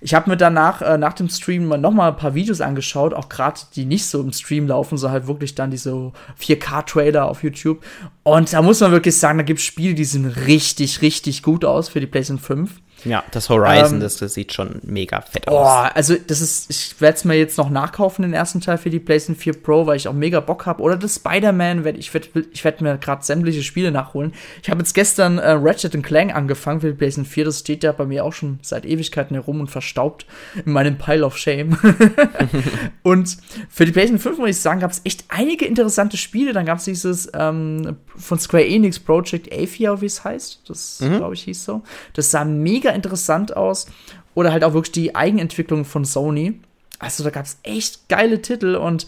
[0.00, 3.28] Ich habe mir danach, äh, nach dem Stream noch mal ein paar Videos angeschaut, auch
[3.28, 7.84] gerade die nicht so im Stream laufen, so halt wirklich dann diese 4K-Trailer auf YouTube.
[8.22, 11.64] Und da muss man wirklich sagen, da gibt es Spiele, die sehen richtig, richtig gut
[11.64, 12.70] aus für die PlayStation 5.
[13.04, 15.54] Ja, das Horizon, ähm, das, das, sieht schon mega fett aus.
[15.54, 18.90] Boah, also das ist, ich werde es mir jetzt noch nachkaufen, den ersten Teil für
[18.90, 20.82] die PlayStation 4 Pro, weil ich auch mega Bock habe.
[20.82, 24.32] Oder das Spider-Man, ich werde ich werd mir gerade sämtliche Spiele nachholen.
[24.62, 27.92] Ich habe jetzt gestern äh, Ratchet Clank angefangen für die PlayStation 4, das steht ja
[27.92, 30.26] bei mir auch schon seit Ewigkeiten herum und verstaubt
[30.64, 31.78] in meinem Pile of Shame.
[33.02, 33.36] und
[33.68, 36.52] für die PlayStation 5 muss ich sagen, gab es echt einige interessante Spiele.
[36.52, 40.62] Dann gab es dieses ähm, von Square Enix Project Athia, wie es heißt.
[40.68, 41.18] Das, mhm.
[41.18, 41.82] glaube ich, hieß so.
[42.12, 43.86] Das sah mega interessant aus.
[44.34, 46.60] Oder halt auch wirklich die Eigenentwicklung von Sony.
[46.98, 49.06] Also da gab es echt geile Titel und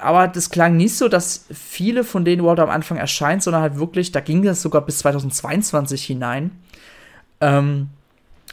[0.00, 3.76] aber das klang nicht so, dass viele von denen überhaupt am Anfang erscheinen, sondern halt
[3.76, 6.52] wirklich, da ging das sogar bis 2022 hinein.
[7.40, 7.90] Ähm,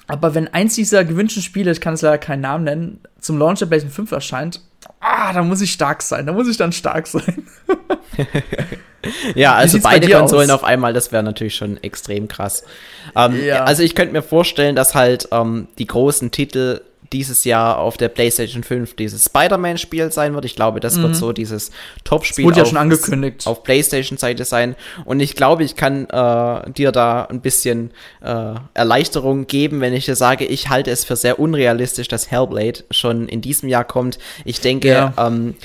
[0.08, 3.60] aber wenn eins dieser gewünschten Spiele, ich kann es leider keinen Namen nennen, zum Launch
[3.60, 4.62] der PlayStation 5 erscheint,
[5.00, 7.44] ah, da muss ich stark sein, da muss ich dann stark sein.
[9.36, 10.58] ja, also beide Konsolen aus?
[10.58, 12.64] auf einmal, das wäre natürlich schon extrem krass.
[13.16, 13.64] Ähm, ja.
[13.64, 16.82] Also ich könnte mir vorstellen, dass halt ähm, die großen Titel
[17.14, 20.46] dieses Jahr auf der PlayStation 5 dieses Spider-Man-Spiel sein wird.
[20.46, 21.04] Ich glaube, das mhm.
[21.04, 21.72] wird so dieses
[22.04, 23.48] Top-Spiel wurde ja schon angekündigt.
[23.48, 24.76] auf PlayStation-Seite sein.
[25.06, 27.92] Und ich glaube, ich kann äh, dir da ein bisschen
[28.22, 32.84] äh, Erleichterung geben, wenn ich dir sage, ich halte es für sehr unrealistisch, dass Hellblade
[32.92, 34.20] schon in diesem Jahr kommt.
[34.44, 35.14] Ich denke, ja.
[35.18, 35.56] ähm,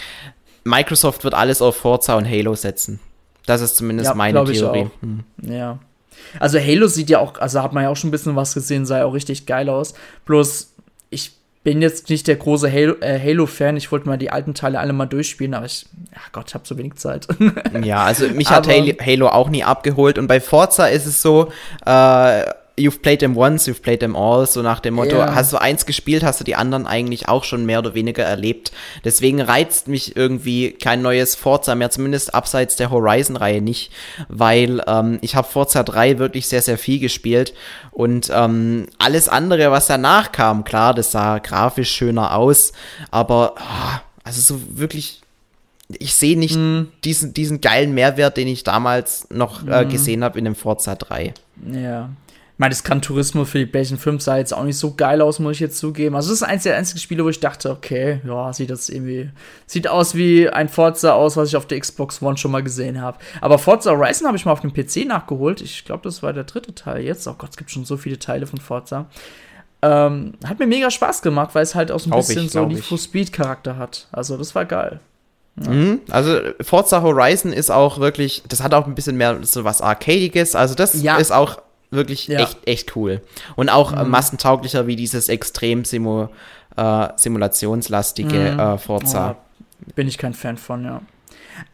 [0.65, 3.01] Microsoft wird alles auf Forza und Halo setzen.
[3.47, 4.89] Das ist zumindest ja, meine Theorie.
[5.01, 5.25] Hm.
[5.43, 5.79] Ja.
[6.39, 8.87] Also Halo sieht ja auch, also hat man ja auch schon ein bisschen was gesehen,
[8.87, 9.95] sah ja auch richtig geil aus.
[10.25, 10.73] Bloß,
[11.11, 11.33] ich
[11.65, 13.77] bin jetzt nicht der große äh, Halo-Fan.
[13.77, 16.67] ich wollte mal die alten Teile alle mal durchspielen, aber ich, ach Gott, ich habe
[16.67, 17.29] so wenig Zeit.
[17.83, 18.69] ja, also mich hat
[19.01, 20.19] Halo auch nie abgeholt.
[20.19, 21.53] Und bei Forza ist es so,
[21.87, 22.45] äh,
[22.77, 25.35] you've played them once, you've played them all, so nach dem Motto, yeah.
[25.35, 28.73] hast du eins gespielt, hast du die anderen eigentlich auch schon mehr oder weniger erlebt.
[29.05, 33.93] Deswegen reizt mich irgendwie kein neues Forza mehr, zumindest abseits der Horizon-Reihe nicht,
[34.29, 37.53] weil ähm, ich habe Forza 3 wirklich sehr, sehr viel gespielt
[37.91, 42.73] und ähm, alles andere, was danach kam, klar, das sah grafisch schöner aus,
[43.11, 45.21] aber oh, also so wirklich
[45.99, 46.89] ich sehe nicht mm.
[47.05, 49.91] diesen, diesen geilen Mehrwert, den ich damals noch äh, mhm.
[49.91, 51.35] gesehen habe in dem Forza 3.
[51.71, 52.09] Ja,
[52.63, 55.41] meine, das Gran Turismo für die PlayStation 5 sah jetzt auch nicht so geil aus,
[55.41, 56.15] muss ich jetzt zugeben.
[56.15, 59.31] Also, das ist eins der einzigen Spiele, wo ich dachte, okay, ja, sieht das irgendwie,
[59.67, 63.03] sieht aus wie ein Forza aus, was ich auf der Xbox One schon mal gesehen
[63.03, 63.19] habe.
[63.41, 65.61] Aber Forza Horizon habe ich mal auf dem PC nachgeholt.
[65.61, 67.27] Ich glaube, das war der dritte Teil jetzt.
[67.27, 69.07] Oh Gott, es gibt schon so viele Teile von Forza.
[69.83, 72.53] Ähm, hat mir mega Spaß gemacht, weil es halt auch so ein glaub bisschen ich,
[72.53, 74.07] so Need for Speed Charakter hat.
[74.13, 75.01] Also, das war geil.
[75.61, 75.71] Ja.
[75.71, 76.01] Mhm.
[76.11, 80.55] Also Forza Horizon ist auch wirklich, das hat auch ein bisschen mehr so was Arcadiges.
[80.55, 81.17] Also das ja.
[81.17, 81.61] ist auch
[81.93, 82.41] wirklich ja.
[82.41, 83.21] echt, echt cool.
[83.57, 84.11] Und auch äh, mhm.
[84.11, 86.29] massentauglicher wie dieses extrem Simu,
[86.77, 88.59] äh, simulationslastige mhm.
[88.59, 89.37] äh, Forza.
[89.39, 89.65] Oh,
[89.95, 91.03] bin ich kein Fan von, ja.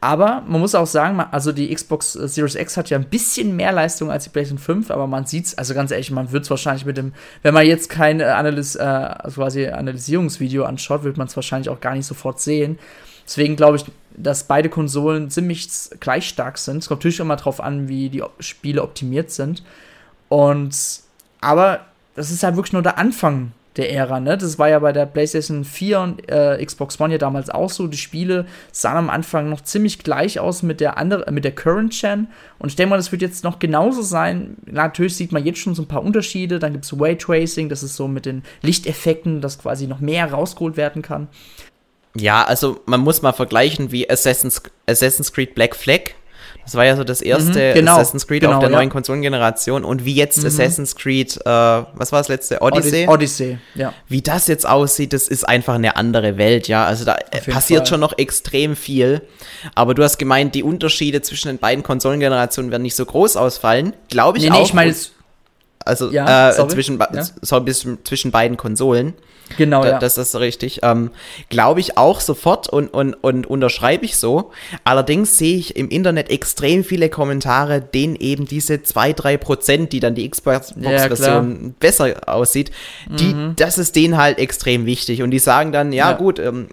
[0.01, 3.73] Aber man muss auch sagen, also die Xbox Series X hat ja ein bisschen mehr
[3.73, 6.51] Leistung als die PlayStation 5, aber man sieht es, also ganz ehrlich, man wird es
[6.51, 7.13] wahrscheinlich mit dem,
[7.43, 11.69] wenn man jetzt kein äh, Analys, äh, also quasi Analysierungsvideo anschaut, wird man es wahrscheinlich
[11.69, 12.79] auch gar nicht sofort sehen.
[13.25, 13.85] Deswegen glaube ich,
[14.17, 15.69] dass beide Konsolen ziemlich
[16.01, 16.79] gleich stark sind.
[16.79, 19.63] Es kommt natürlich immer darauf an, wie die Spiele optimiert sind.
[20.29, 20.75] Und
[21.41, 21.81] aber
[22.15, 24.37] das ist halt wirklich nur der Anfang der Ära, ne?
[24.37, 27.87] Das war ja bei der PlayStation 4 und äh, Xbox One ja damals auch so.
[27.87, 31.99] Die Spiele sahen am Anfang noch ziemlich gleich aus mit der andere, mit der Current
[31.99, 32.27] Gen.
[32.59, 34.57] Und ich denke mal, das wird jetzt noch genauso sein.
[34.67, 36.59] Natürlich sieht man jetzt schon so ein paar Unterschiede.
[36.59, 40.77] Dann gibt es Tracing, das ist so mit den Lichteffekten, dass quasi noch mehr rausgeholt
[40.77, 41.29] werden kann.
[42.17, 46.15] Ja, also man muss mal vergleichen wie Assassin's, Assassin's Creed Black Flag
[46.65, 48.77] das war ja so das erste mhm, genau, Assassin's Creed genau, auf der ja.
[48.77, 50.47] neuen Konsolengeneration und wie jetzt mhm.
[50.47, 52.61] Assassin's Creed, äh, was war das letzte?
[52.61, 53.07] Odyssey?
[53.09, 53.95] Odyssey, ja.
[54.09, 56.85] Wie das jetzt aussieht, das ist einfach eine andere Welt, ja.
[56.85, 57.87] Also da passiert Fall.
[57.87, 59.23] schon noch extrem viel.
[59.75, 63.95] Aber du hast gemeint, die Unterschiede zwischen den beiden Konsolengenerationen werden nicht so groß ausfallen.
[64.09, 64.59] Glaube ich nee, auch.
[64.59, 64.95] Nee, ich meine
[65.85, 67.25] also ja, äh, zwischen, ja.
[67.41, 67.65] so
[68.05, 69.15] zwischen beiden Konsolen.
[69.57, 69.99] Genau, da, ja.
[69.99, 70.81] Das ist richtig.
[70.83, 71.11] Ähm,
[71.49, 74.51] Glaube ich auch sofort und, und, und unterschreibe ich so.
[74.85, 80.01] Allerdings sehe ich im Internet extrem viele Kommentare, denen eben diese 2, 3 Prozent, die
[80.01, 82.71] dann die Xbox-Version ja, besser aussieht,
[83.07, 83.55] die, mhm.
[83.57, 85.23] das ist denen halt extrem wichtig.
[85.23, 86.17] Und die sagen dann, ja, ja.
[86.17, 86.69] gut, ähm,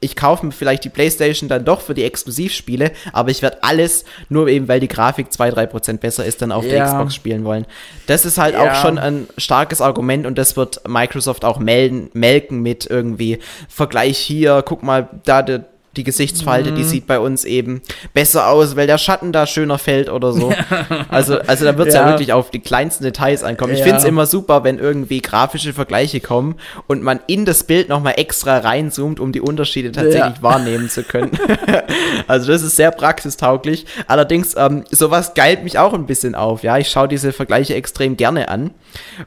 [0.00, 4.04] ich kaufe mir vielleicht die PlayStation dann doch für die Exklusivspiele, aber ich werde alles,
[4.28, 6.70] nur eben weil die Grafik 2-3% besser ist, dann auf ja.
[6.70, 7.66] der Xbox spielen wollen.
[8.06, 8.70] Das ist halt ja.
[8.70, 13.38] auch schon ein starkes Argument und das wird Microsoft auch melden, melken mit irgendwie
[13.68, 15.60] Vergleich hier, guck mal, da die,
[15.98, 16.76] Die Gesichtsfalte, mhm.
[16.76, 17.82] die sieht bei uns eben
[18.14, 20.52] besser aus, weil der Schatten da schöner fällt oder so.
[21.08, 22.02] also, also da wird es ja.
[22.02, 22.10] ja.
[22.10, 23.72] wirklich auf die kleinsten Details ankommen.
[23.72, 23.84] Ich ja.
[23.86, 26.54] finde es immer super, wenn irgendwie grafische Vergleiche kommen
[26.86, 30.42] und man in das Bild nochmal extra reinzoomt, um die Unterschiede tatsächlich ja.
[30.42, 31.32] wahrnehmen zu können.
[32.28, 33.86] also das ist sehr praxistauglich.
[34.06, 36.62] Allerdings, ähm, sowas geilt mich auch ein bisschen auf.
[36.62, 38.70] Ja, ich schaue diese Vergleiche extrem gerne an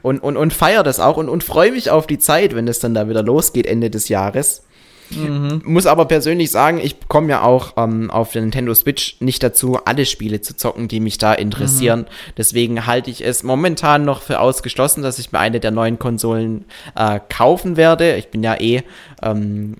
[0.00, 2.78] und, und, und feiere das auch und, und freue mich auf die Zeit, wenn es
[2.78, 4.62] dann da wieder losgeht Ende des Jahres.
[5.16, 5.62] Mhm.
[5.64, 9.78] Muss aber persönlich sagen, ich komme ja auch ähm, auf der Nintendo Switch nicht dazu,
[9.84, 12.00] alle Spiele zu zocken, die mich da interessieren.
[12.00, 12.32] Mhm.
[12.36, 16.64] Deswegen halte ich es momentan noch für ausgeschlossen, dass ich mir eine der neuen Konsolen
[16.96, 18.16] äh, kaufen werde.
[18.16, 18.82] Ich bin ja eh
[19.22, 19.76] ähm,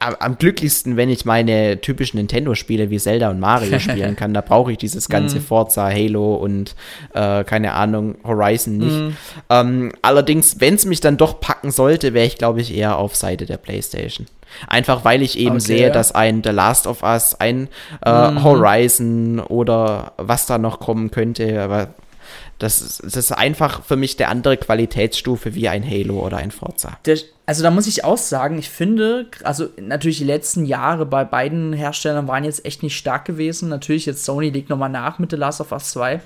[0.00, 4.32] am glücklichsten, wenn ich meine typischen Nintendo-Spiele wie Zelda und Mario spielen kann.
[4.32, 5.42] Da brauche ich dieses ganze mm.
[5.42, 6.76] Forza, Halo und
[7.14, 8.96] äh, keine Ahnung, Horizon nicht.
[8.96, 9.12] Mm.
[9.50, 13.16] Ähm, allerdings, wenn es mich dann doch packen sollte, wäre ich, glaube ich, eher auf
[13.16, 14.26] Seite der PlayStation.
[14.66, 15.92] Einfach weil ich eben okay, sehe, ja.
[15.92, 17.68] dass ein The Last of Us, ein
[18.04, 18.42] äh, mm.
[18.42, 21.88] Horizon oder was da noch kommen könnte, aber
[22.58, 26.50] das ist, das ist einfach für mich der andere Qualitätsstufe wie ein Halo oder ein
[26.50, 26.98] Forza.
[27.06, 31.24] Der, also da muss ich auch sagen, ich finde, also natürlich die letzten Jahre bei
[31.24, 33.68] beiden Herstellern waren jetzt echt nicht stark gewesen.
[33.68, 36.20] Natürlich jetzt Sony legt nochmal nach mit The Last of Us 2.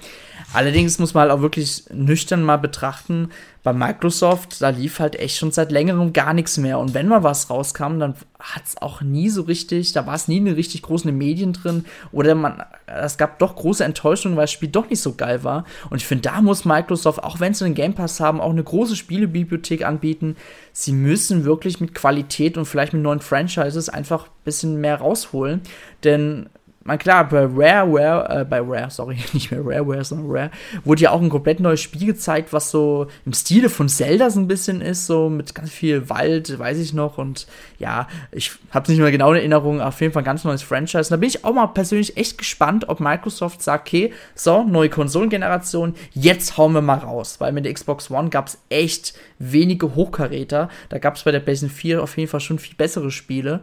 [0.52, 3.30] Allerdings muss man halt auch wirklich nüchtern mal betrachten,
[3.62, 6.80] bei Microsoft, da lief halt echt schon seit längerem gar nichts mehr.
[6.80, 10.26] Und wenn mal was rauskam, dann hat es auch nie so richtig, da war es
[10.26, 11.84] nie eine richtig große Medien drin.
[12.10, 15.64] Oder man, es gab doch große Enttäuschungen, weil das Spiel doch nicht so geil war.
[15.90, 18.64] Und ich finde, da muss Microsoft, auch wenn sie einen Game Pass haben, auch eine
[18.64, 20.36] große Spielebibliothek anbieten.
[20.72, 25.60] Sie müssen wirklich mit Qualität und vielleicht mit neuen Franchises einfach ein bisschen mehr rausholen.
[26.02, 26.48] Denn
[26.84, 30.50] man klar, bei Rare, Rare, äh, bei Rare, sorry, nicht mehr Rareware, sondern Rare,
[30.84, 34.40] wurde ja auch ein komplett neues Spiel gezeigt, was so im Stile von Zelda so
[34.40, 37.18] ein bisschen ist, so mit ganz viel Wald, weiß ich noch.
[37.18, 37.46] Und
[37.78, 41.08] ja, ich habe nicht mehr genau in Erinnerung, auf jeden Fall ein ganz neues Franchise.
[41.08, 44.88] Und da bin ich auch mal persönlich echt gespannt, ob Microsoft sagt, okay, so, neue
[44.88, 47.36] Konsolengeneration, jetzt hauen wir mal raus.
[47.38, 50.68] Weil mit der Xbox One gab es echt wenige Hochkaräter.
[50.88, 53.60] Da gab es bei der PlayStation 4 auf jeden Fall schon viel bessere Spiele.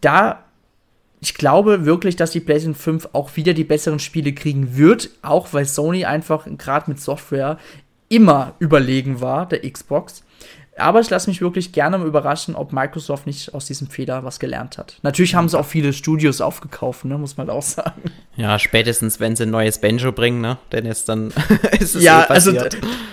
[0.00, 0.44] Da
[1.26, 5.52] ich glaube wirklich, dass die PlayStation 5 auch wieder die besseren Spiele kriegen wird, auch
[5.52, 7.58] weil Sony einfach gerade mit Software
[8.08, 10.22] immer überlegen war, der Xbox.
[10.78, 14.38] Aber ich lasse mich wirklich gerne mal überraschen, ob Microsoft nicht aus diesem Fehler was
[14.38, 14.98] gelernt hat.
[15.02, 18.02] Natürlich haben sie auch viele Studios aufgekauft, ne, muss man auch sagen.
[18.36, 21.32] Ja, spätestens, wenn sie ein neues Banjo bringen, ne, denn ist dann
[21.80, 22.52] ist es Ja, eh also,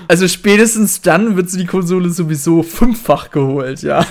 [0.10, 4.06] also spätestens dann wird sie die Konsole sowieso fünffach geholt, ja.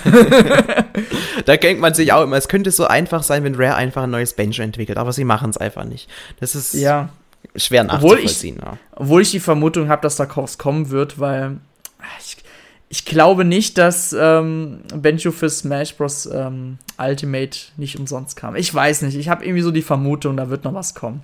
[1.44, 4.10] da denkt man sich auch immer, es könnte so einfach sein, wenn Rare einfach ein
[4.10, 6.08] neues Banjo entwickelt, aber sie machen es einfach nicht.
[6.40, 7.10] Das ist ja.
[7.54, 8.56] schwer nachzuvollziehen.
[8.60, 8.96] Obwohl ich, ja.
[8.96, 11.58] obwohl ich die Vermutung habe, dass da Kaufs kommen wird, weil
[12.18, 12.41] ich,
[12.92, 16.26] ich glaube nicht, dass ähm, Benjo für Smash Bros.
[16.26, 18.54] Ähm, Ultimate nicht umsonst kam.
[18.54, 19.16] Ich weiß nicht.
[19.16, 21.22] Ich habe irgendwie so die Vermutung, da wird noch was kommen.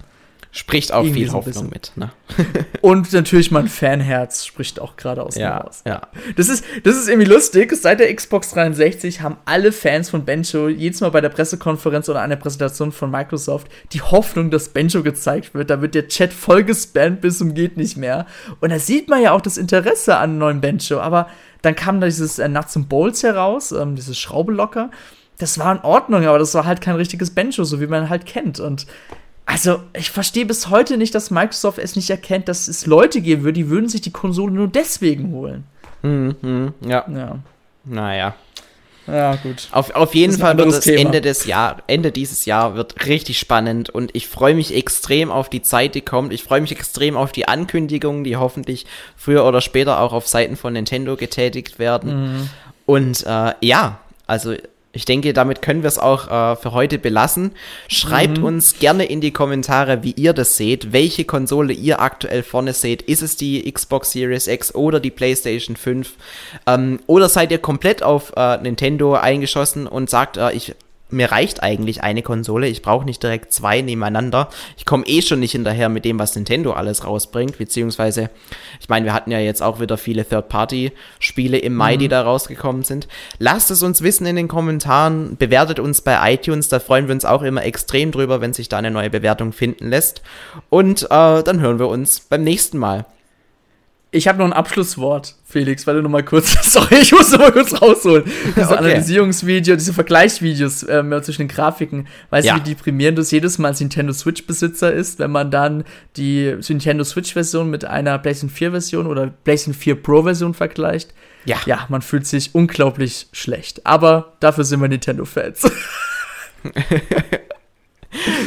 [0.50, 1.92] Spricht auch irgendwie viel so Hoffnung mit.
[1.94, 2.10] Ne?
[2.80, 5.82] Und natürlich mein Fanherz spricht auch gerade aus ja, mir raus.
[5.86, 6.00] Ja.
[6.36, 7.70] Das ist, das ist irgendwie lustig.
[7.76, 12.22] Seit der Xbox 360 haben alle Fans von Benjo jedes Mal bei der Pressekonferenz oder
[12.22, 15.68] einer Präsentation von Microsoft die Hoffnung, dass Benjo gezeigt wird.
[15.68, 18.24] Da wird der Chat voll gespammt bis zum geht nicht mehr.
[18.60, 20.98] Und da sieht man ja auch das Interesse an neuen Benjo.
[20.98, 21.28] Aber
[21.62, 24.90] dann kam da dieses äh, Nuts and Bolts heraus, ähm, dieses Schraubelocker.
[25.38, 28.26] Das war in Ordnung, aber das war halt kein richtiges Benjo, so wie man halt
[28.26, 28.60] kennt.
[28.60, 28.86] Und
[29.46, 33.44] also, ich verstehe bis heute nicht, dass Microsoft es nicht erkennt, dass es Leute geben
[33.44, 35.64] würde, die würden sich die Konsole nur deswegen holen.
[36.02, 37.04] Mhm, mhm ja.
[37.08, 37.38] ja.
[37.84, 38.34] Naja.
[39.08, 39.68] Ja, gut.
[39.72, 43.88] Auf, auf jeden Fall wird es Ende des Jahr, Ende dieses Jahr wird richtig spannend
[43.90, 46.32] und ich freue mich extrem auf die Zeit, die kommt.
[46.32, 48.86] Ich freue mich extrem auf die Ankündigungen, die hoffentlich
[49.16, 52.32] früher oder später auch auf Seiten von Nintendo getätigt werden.
[52.32, 52.50] Mhm.
[52.84, 54.54] Und äh, ja, also
[54.92, 57.52] ich denke, damit können wir es auch äh, für heute belassen.
[57.88, 58.44] Schreibt mhm.
[58.44, 63.02] uns gerne in die Kommentare, wie ihr das seht, welche Konsole ihr aktuell vorne seht.
[63.02, 66.14] Ist es die Xbox Series X oder die PlayStation 5?
[66.66, 70.74] Ähm, oder seid ihr komplett auf äh, Nintendo eingeschossen und sagt, äh, ich
[71.10, 72.68] mir reicht eigentlich eine Konsole.
[72.68, 74.48] Ich brauche nicht direkt zwei nebeneinander.
[74.76, 77.58] Ich komme eh schon nicht hinterher mit dem, was Nintendo alles rausbringt.
[77.58, 78.30] Beziehungsweise,
[78.80, 82.00] ich meine, wir hatten ja jetzt auch wieder viele Third-Party-Spiele im Mai, mhm.
[82.00, 83.08] die da rausgekommen sind.
[83.38, 85.36] Lasst es uns wissen in den Kommentaren.
[85.36, 86.68] Bewertet uns bei iTunes.
[86.68, 89.88] Da freuen wir uns auch immer extrem drüber, wenn sich da eine neue Bewertung finden
[89.88, 90.22] lässt.
[90.68, 93.06] Und äh, dann hören wir uns beim nächsten Mal.
[94.10, 97.40] Ich habe noch ein Abschlusswort, Felix, weil du noch mal kurz, sorry, ich muss noch
[97.40, 98.24] mal kurz rausholen.
[98.56, 98.76] Diese okay.
[98.78, 102.08] Analysierungsvideo, diese Vergleichsvideos äh, zwischen den Grafiken.
[102.30, 102.54] Weißt ja.
[102.54, 105.84] du, wie deprimierend das jedes Mal als Nintendo Switch-Besitzer ist, wenn man dann
[106.16, 111.12] die Nintendo Switch-Version mit einer PlayStation 4-Version oder PlayStation 4 Pro-Version vergleicht?
[111.44, 111.58] Ja.
[111.66, 113.84] Ja, man fühlt sich unglaublich schlecht.
[113.86, 115.70] Aber dafür sind wir Nintendo-Fans.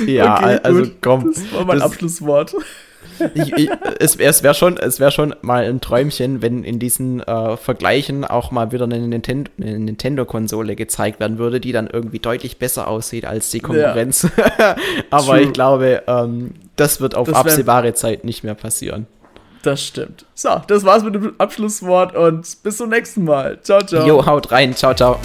[0.08, 0.96] ja, Okay, also gut.
[1.02, 1.32] komm.
[1.34, 2.56] Das war mein das- Abschlusswort.
[3.36, 3.70] Ich, ich,
[4.00, 8.26] es es wäre schon, es wär schon mal ein Träumchen, wenn in diesen äh, Vergleichen
[8.26, 12.88] auch mal wieder eine Nintendo- eine Nintendo-Konsole gezeigt werden würde, die dann irgendwie deutlich besser
[12.88, 14.28] aussieht als die Konkurrenz.
[15.10, 15.42] Aber True.
[15.42, 19.08] ich glaube, ähm, das wird auf Das absehbare Zeit nicht mehr passieren.
[19.64, 20.26] Das stimmt.
[20.34, 23.60] So, das war's mit dem Abschlusswort und bis zum nächsten Mal.
[23.62, 24.08] Ciao, ciao.
[24.08, 24.76] Jo, haut rein.
[24.76, 25.20] Ciao, ciao.